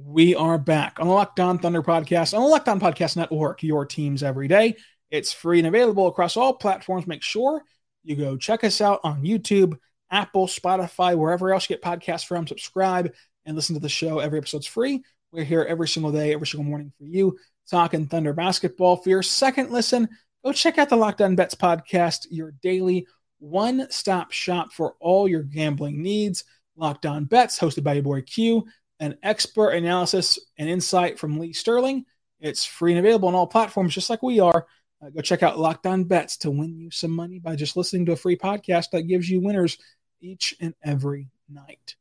We 0.00 0.36
are 0.36 0.58
back 0.58 1.00
on 1.00 1.08
the 1.08 1.12
Locked 1.12 1.40
On 1.40 1.58
Thunder 1.58 1.82
podcast 1.82 2.32
on 2.32 2.40
the 2.40 2.48
Locked 2.48 2.68
On 2.68 2.78
Podcast 2.78 3.16
Network, 3.16 3.64
your 3.64 3.84
teams 3.84 4.22
every 4.22 4.46
day. 4.46 4.76
It's 5.10 5.32
free 5.32 5.58
and 5.58 5.66
available 5.66 6.06
across 6.06 6.36
all 6.36 6.52
platforms. 6.52 7.08
Make 7.08 7.24
sure 7.24 7.64
you 8.04 8.14
go 8.14 8.36
check 8.36 8.62
us 8.62 8.80
out 8.80 9.00
on 9.02 9.24
YouTube, 9.24 9.76
Apple, 10.08 10.46
Spotify, 10.46 11.18
wherever 11.18 11.52
else 11.52 11.68
you 11.68 11.74
get 11.74 11.82
podcasts 11.82 12.24
from. 12.24 12.46
Subscribe 12.46 13.12
and 13.44 13.56
listen 13.56 13.74
to 13.74 13.80
the 13.80 13.88
show. 13.88 14.20
Every 14.20 14.38
episode's 14.38 14.68
free. 14.68 15.02
We're 15.32 15.42
here 15.42 15.66
every 15.68 15.88
single 15.88 16.12
day, 16.12 16.32
every 16.32 16.46
single 16.46 16.70
morning 16.70 16.92
for 16.96 17.04
you, 17.04 17.36
talking 17.68 18.06
Thunder 18.06 18.32
basketball. 18.32 18.98
For 18.98 19.08
your 19.08 19.24
second 19.24 19.72
listen, 19.72 20.08
go 20.44 20.52
check 20.52 20.78
out 20.78 20.90
the 20.90 20.96
Locked 20.96 21.22
On 21.22 21.34
Bets 21.34 21.56
podcast, 21.56 22.28
your 22.30 22.52
daily 22.62 23.08
one 23.40 23.90
stop 23.90 24.30
shop 24.30 24.72
for 24.72 24.94
all 25.00 25.26
your 25.26 25.42
gambling 25.42 26.00
needs. 26.00 26.44
Locked 26.76 27.04
On 27.04 27.24
Bets, 27.24 27.58
hosted 27.58 27.82
by 27.82 27.94
your 27.94 28.04
boy 28.04 28.22
Q 28.22 28.64
an 29.00 29.16
expert 29.22 29.70
analysis 29.70 30.38
and 30.58 30.68
insight 30.68 31.18
from 31.18 31.38
Lee 31.38 31.52
Sterling. 31.52 32.04
It's 32.40 32.64
free 32.64 32.92
and 32.92 32.98
available 32.98 33.28
on 33.28 33.34
all 33.34 33.46
platforms, 33.46 33.94
just 33.94 34.10
like 34.10 34.22
we 34.22 34.40
are. 34.40 34.66
Uh, 35.00 35.10
go 35.10 35.20
check 35.20 35.42
out 35.42 35.58
Locked 35.58 35.86
On 35.86 36.04
Bets 36.04 36.38
to 36.38 36.50
win 36.50 36.76
you 36.76 36.90
some 36.90 37.12
money 37.12 37.38
by 37.38 37.56
just 37.56 37.76
listening 37.76 38.06
to 38.06 38.12
a 38.12 38.16
free 38.16 38.36
podcast 38.36 38.90
that 38.92 39.02
gives 39.02 39.28
you 39.28 39.40
winners 39.40 39.78
each 40.20 40.54
and 40.60 40.74
every 40.82 41.30
night. 41.48 41.94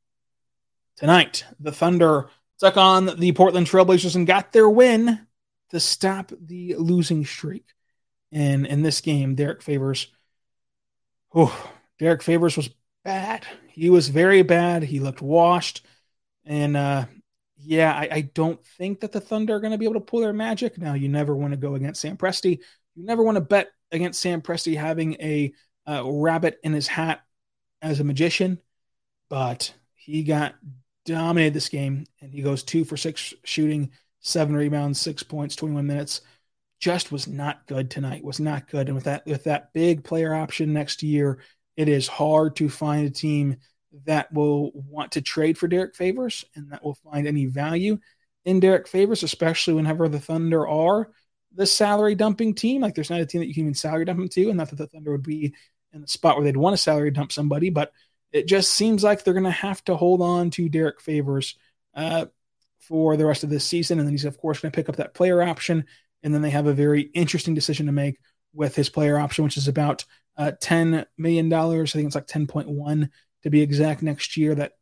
Tonight, 0.96 1.46
the 1.60 1.72
Thunder 1.72 2.30
took 2.60 2.76
on 2.76 3.20
the 3.20 3.32
Portland 3.34 3.68
Trailblazers 3.68 4.16
and 4.16 4.26
got 4.26 4.52
their 4.52 4.70
win 4.70 5.28
to 5.70 5.80
stop 5.80 6.32
the 6.40 6.76
losing 6.76 7.26
streak. 7.26 7.66
And 8.32 8.66
in 8.66 8.82
this 8.82 9.02
game, 9.02 9.36
Derrick 9.36 9.62
Favors, 9.62 10.08
oh, 11.36 11.72
Derrick 12.00 12.24
Favors 12.24 12.58
was 12.58 12.70
bad. 13.04 13.46
He 13.70 13.90
was 13.90 14.10
very 14.10 14.42
bad. 14.42 14.84
He 14.84 15.00
looked 15.00 15.22
washed. 15.22 15.86
And 16.48 16.78
uh, 16.78 17.06
yeah, 17.58 17.94
I, 17.94 18.10
I, 18.10 18.22
don't 18.22 18.64
think 18.78 19.02
that 19.02 19.12
the 19.12 19.20
Thunder 19.20 19.56
are 19.56 19.60
going 19.60 19.72
to 19.72 19.78
be 19.78 19.86
able 19.86 19.96
to 19.96 20.00
pull 20.00 20.22
their 20.22 20.34
magic. 20.34 20.78
Now, 20.78 20.94
you 20.94 21.10
never 21.10 21.36
want 21.36 21.52
to 21.52 21.58
go 21.58 21.76
against 21.76 22.02
Sam 22.02 22.16
Presti. 22.16 22.60
You 22.96 23.06
never 23.06 23.22
want 23.22 23.36
to 23.36 23.42
bet 23.42 23.68
against 23.92 24.22
Sam 24.22 24.42
Presti 24.42 24.78
having 24.78 25.16
a 25.16 25.52
uh, 25.86 26.04
rabbit 26.06 26.60
in 26.64 26.72
his 26.72 26.88
hat 26.88 27.22
as 27.82 28.00
a 28.00 28.06
magician. 28.06 28.60
But 29.30 29.74
he 29.94 30.24
got 30.24 30.56
dominated 31.06 31.54
this 31.54 31.70
game, 31.70 32.06
and 32.22 32.32
he 32.32 32.42
goes 32.42 32.64
two 32.64 32.86
for 32.86 32.96
six 32.96 33.34
shooting, 33.44 33.92
seven 34.22 34.56
rebounds, 34.56 35.02
six 35.02 35.22
points, 35.22 35.58
21 35.58 35.86
minutes. 35.86 36.22
Just 36.80 37.12
was 37.12 37.28
not 37.28 37.68
good 37.68 37.92
tonight. 37.92 38.24
Was 38.24 38.40
not 38.40 38.70
good. 38.70 38.88
And 38.88 38.96
with 38.96 39.06
that, 39.06 39.26
with 39.26 39.44
that 39.46 39.74
big 39.74 40.06
player 40.06 40.34
option 40.34 40.72
next 40.72 41.04
year, 41.04 41.40
it 41.76 41.90
is 41.90 42.08
hard 42.08 42.56
to 42.58 42.70
find 42.70 43.06
a 43.06 43.10
team 43.10 43.58
that 44.06 44.32
will 44.34 44.72
want 44.74 45.14
to 45.14 45.22
trade 45.22 45.58
for 45.58 45.68
Derrick 45.68 45.96
Favors 45.96 46.46
and 46.56 46.72
that 46.72 46.84
will 46.84 46.96
find 46.96 47.28
any 47.28 47.46
value 47.46 47.98
in 48.46 48.60
Derrick 48.60 48.88
Favors, 48.88 49.24
especially 49.24 49.74
whenever 49.74 50.08
the 50.08 50.20
Thunder 50.20 50.68
are 50.68 51.10
the 51.54 51.66
salary 51.66 52.16
dumping 52.16 52.54
team. 52.54 52.82
Like 52.82 52.96
there's 52.96 53.10
not 53.10 53.22
a 53.22 53.26
team 53.26 53.42
that 53.42 53.48
you 53.48 53.54
can 53.54 53.64
even 53.64 53.74
salary 53.74 54.06
dump 54.06 54.20
them 54.20 54.30
to, 54.30 54.50
and 54.50 54.58
not 54.58 54.70
that 54.70 54.78
the 54.78 54.88
Thunder 54.88 55.12
would 55.12 55.24
be 55.24 55.54
in 55.94 56.02
the 56.02 56.08
spot 56.08 56.36
where 56.36 56.44
they'd 56.44 56.58
want 56.58 56.74
to 56.74 56.82
salary 56.82 57.12
dump 57.12 57.32
somebody, 57.32 57.70
but 57.70 57.92
it 58.32 58.48
just 58.48 58.72
seems 58.72 59.04
like 59.04 59.24
they're 59.24 59.34
going 59.34 59.44
to 59.44 59.52
have 59.52 59.84
to 59.86 59.96
hold 59.96 60.22
on 60.22 60.50
to 60.52 60.70
Derrick 60.70 61.02
Favors 61.02 61.56
uh, 61.96 62.26
for 62.80 63.18
the 63.18 63.26
rest 63.26 63.44
of 63.44 63.50
this 63.50 63.66
season, 63.66 64.00
and 64.00 64.08
then 64.08 64.14
he's 64.14 64.26
of 64.26 64.38
course 64.38 64.60
going 64.60 64.72
to 64.72 64.76
pick 64.76 64.90
up 64.90 64.98
that 64.98 65.14
player 65.14 65.42
option, 65.42 65.86
and 66.24 66.34
then 66.34 66.42
they 66.42 66.50
have 66.50 66.68
a 66.68 66.74
very 66.74 67.02
interesting 67.02 67.54
decision 67.54 67.86
to 67.86 67.92
make 67.92 68.18
with 68.54 68.76
his 68.76 68.90
player 68.90 69.18
option, 69.18 69.44
which 69.44 69.58
is 69.58 69.68
about 69.68 70.06
uh, 70.38 70.52
ten 70.62 71.06
million 71.18 71.50
dollars. 71.50 71.92
I 71.92 72.00
think 72.00 72.08
it's 72.08 72.16
like 72.16 72.28
ten 72.28 72.48
point 72.48 72.70
one 72.70 73.10
to 73.44 73.50
be 73.50 73.62
exact 73.62 74.02
next 74.02 74.38
year 74.38 74.56
that 74.56 74.74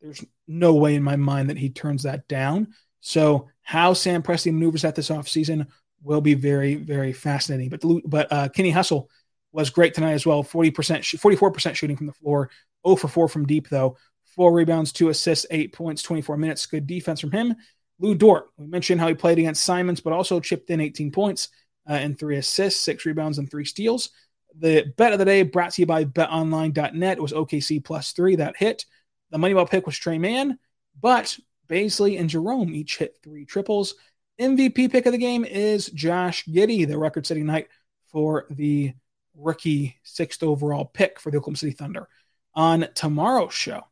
there's 0.00 0.24
no 0.48 0.74
way 0.74 0.94
in 0.94 1.02
my 1.02 1.16
mind 1.16 1.50
that 1.50 1.58
he 1.58 1.70
turns 1.70 2.02
that 2.02 2.28
down. 2.28 2.74
So 3.00 3.48
how 3.62 3.92
Sam 3.92 4.22
Presti 4.22 4.52
maneuvers 4.52 4.84
at 4.84 4.94
this 4.94 5.10
offseason 5.10 5.66
will 6.02 6.20
be 6.20 6.34
very, 6.34 6.74
very 6.74 7.12
fascinating. 7.12 7.68
But 7.68 7.80
the, 7.80 8.02
but 8.04 8.32
uh, 8.32 8.48
Kenny 8.48 8.70
Hustle 8.70 9.08
was 9.52 9.70
great 9.70 9.94
tonight 9.94 10.12
as 10.12 10.26
well. 10.26 10.42
40%, 10.42 10.72
44% 10.72 11.74
shooting 11.74 11.96
from 11.96 12.06
the 12.06 12.12
floor, 12.12 12.50
0 12.86 12.96
for 12.96 13.08
4 13.08 13.28
from 13.28 13.46
deep, 13.46 13.68
though. 13.68 13.96
Four 14.34 14.52
rebounds, 14.52 14.92
two 14.92 15.10
assists, 15.10 15.46
eight 15.50 15.74
points, 15.74 16.02
24 16.02 16.38
minutes. 16.38 16.66
Good 16.66 16.86
defense 16.86 17.20
from 17.20 17.32
him. 17.32 17.54
Lu 17.98 18.14
Dort, 18.14 18.48
we 18.56 18.66
mentioned 18.66 19.00
how 19.00 19.08
he 19.08 19.14
played 19.14 19.38
against 19.38 19.62
Simons, 19.62 20.00
but 20.00 20.12
also 20.12 20.40
chipped 20.40 20.70
in 20.70 20.80
18 20.80 21.12
points 21.12 21.48
uh, 21.88 21.92
and 21.92 22.18
three 22.18 22.38
assists, 22.38 22.80
six 22.80 23.04
rebounds, 23.04 23.38
and 23.38 23.50
three 23.50 23.64
steals. 23.64 24.10
The 24.58 24.92
bet 24.96 25.12
of 25.12 25.18
the 25.18 25.24
day 25.24 25.42
brought 25.42 25.72
to 25.72 25.82
you 25.82 25.86
by 25.86 26.04
betonline.net 26.04 27.20
was 27.20 27.32
OKC 27.32 27.82
plus 27.82 28.12
three. 28.12 28.36
That 28.36 28.56
hit. 28.56 28.84
The 29.30 29.38
Moneyball 29.38 29.68
pick 29.68 29.86
was 29.86 29.96
Tre 29.96 30.18
Mann, 30.18 30.58
but 31.00 31.38
Bazley 31.68 32.20
and 32.20 32.28
Jerome 32.28 32.74
each 32.74 32.98
hit 32.98 33.16
three 33.22 33.46
triples. 33.46 33.94
MVP 34.38 34.90
pick 34.90 35.06
of 35.06 35.12
the 35.12 35.18
game 35.18 35.44
is 35.44 35.86
Josh 35.86 36.44
Giddey, 36.44 36.86
the 36.86 36.98
record 36.98 37.26
setting 37.26 37.46
night 37.46 37.68
for 38.08 38.46
the 38.50 38.92
rookie 39.34 39.96
sixth 40.02 40.42
overall 40.42 40.84
pick 40.84 41.18
for 41.18 41.30
the 41.30 41.38
Oklahoma 41.38 41.56
City 41.56 41.72
Thunder. 41.72 42.08
On 42.54 42.86
tomorrow's 42.94 43.54
show, 43.54 43.82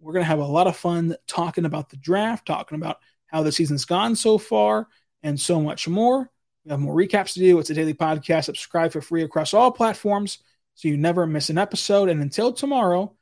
we're 0.00 0.12
going 0.12 0.24
to 0.24 0.28
have 0.28 0.38
a 0.38 0.44
lot 0.44 0.66
of 0.66 0.76
fun 0.76 1.16
talking 1.26 1.64
about 1.64 1.88
the 1.88 1.96
draft, 1.96 2.46
talking 2.46 2.76
about 2.76 2.98
how 3.26 3.42
the 3.42 3.52
season's 3.52 3.86
gone 3.86 4.14
so 4.14 4.36
far, 4.36 4.88
and 5.22 5.40
so 5.40 5.60
much 5.60 5.88
more. 5.88 6.30
We 6.66 6.72
have 6.72 6.80
more 6.80 6.96
recaps 6.96 7.34
to 7.34 7.40
do. 7.40 7.58
It's 7.60 7.70
a 7.70 7.74
daily 7.74 7.94
podcast. 7.94 8.44
Subscribe 8.44 8.90
for 8.90 9.00
free 9.00 9.22
across 9.22 9.54
all 9.54 9.70
platforms 9.70 10.38
so 10.74 10.88
you 10.88 10.96
never 10.96 11.24
miss 11.24 11.48
an 11.48 11.58
episode. 11.58 12.08
And 12.08 12.20
until 12.20 12.52
tomorrow, 12.52 13.14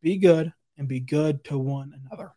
be 0.00 0.18
good 0.18 0.52
and 0.78 0.86
be 0.86 1.00
good 1.00 1.42
to 1.44 1.58
one 1.58 1.92
another. 2.06 2.32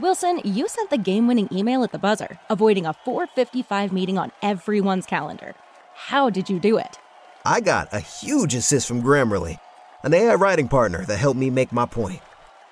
Wilson, 0.00 0.40
you 0.42 0.66
sent 0.66 0.90
the 0.90 0.98
game 0.98 1.28
winning 1.28 1.48
email 1.52 1.84
at 1.84 1.92
the 1.92 1.98
buzzer, 1.98 2.40
avoiding 2.50 2.86
a 2.86 2.92
455 3.04 3.92
meeting 3.92 4.18
on 4.18 4.32
everyone's 4.42 5.06
calendar. 5.06 5.54
How 5.94 6.30
did 6.30 6.50
you 6.50 6.58
do 6.58 6.78
it? 6.78 6.98
I 7.44 7.60
got 7.60 7.92
a 7.92 8.00
huge 8.00 8.56
assist 8.56 8.88
from 8.88 9.02
Grammarly, 9.02 9.60
an 10.02 10.14
AI 10.14 10.34
writing 10.34 10.66
partner 10.66 11.04
that 11.04 11.18
helped 11.18 11.38
me 11.38 11.48
make 11.48 11.70
my 11.70 11.86
point. 11.86 12.20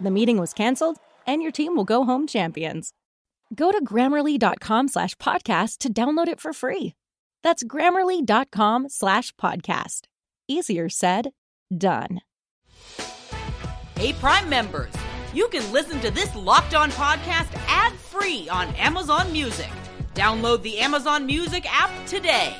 The 0.00 0.10
meeting 0.10 0.38
was 0.38 0.52
canceled, 0.52 0.98
and 1.26 1.42
your 1.42 1.52
team 1.52 1.76
will 1.76 1.84
go 1.84 2.04
home 2.04 2.26
champions. 2.26 2.92
Go 3.54 3.70
to 3.72 3.84
grammarly.com 3.84 4.88
slash 4.88 5.14
podcast 5.16 5.78
to 5.78 5.92
download 5.92 6.28
it 6.28 6.40
for 6.40 6.52
free. 6.52 6.94
That's 7.42 7.62
grammarly.com 7.62 8.88
slash 8.88 9.34
podcast. 9.36 10.02
Easier 10.48 10.88
said, 10.88 11.30
done. 11.76 12.20
Hey, 13.96 14.12
Prime 14.14 14.48
members, 14.48 14.92
you 15.32 15.48
can 15.48 15.70
listen 15.72 16.00
to 16.00 16.10
this 16.10 16.34
Locked 16.34 16.74
On 16.74 16.90
podcast 16.90 17.54
ad 17.68 17.92
free 17.92 18.48
on 18.48 18.74
Amazon 18.74 19.30
Music. 19.30 19.70
Download 20.14 20.62
the 20.62 20.78
Amazon 20.78 21.26
Music 21.26 21.64
app 21.68 21.90
today. 22.06 22.56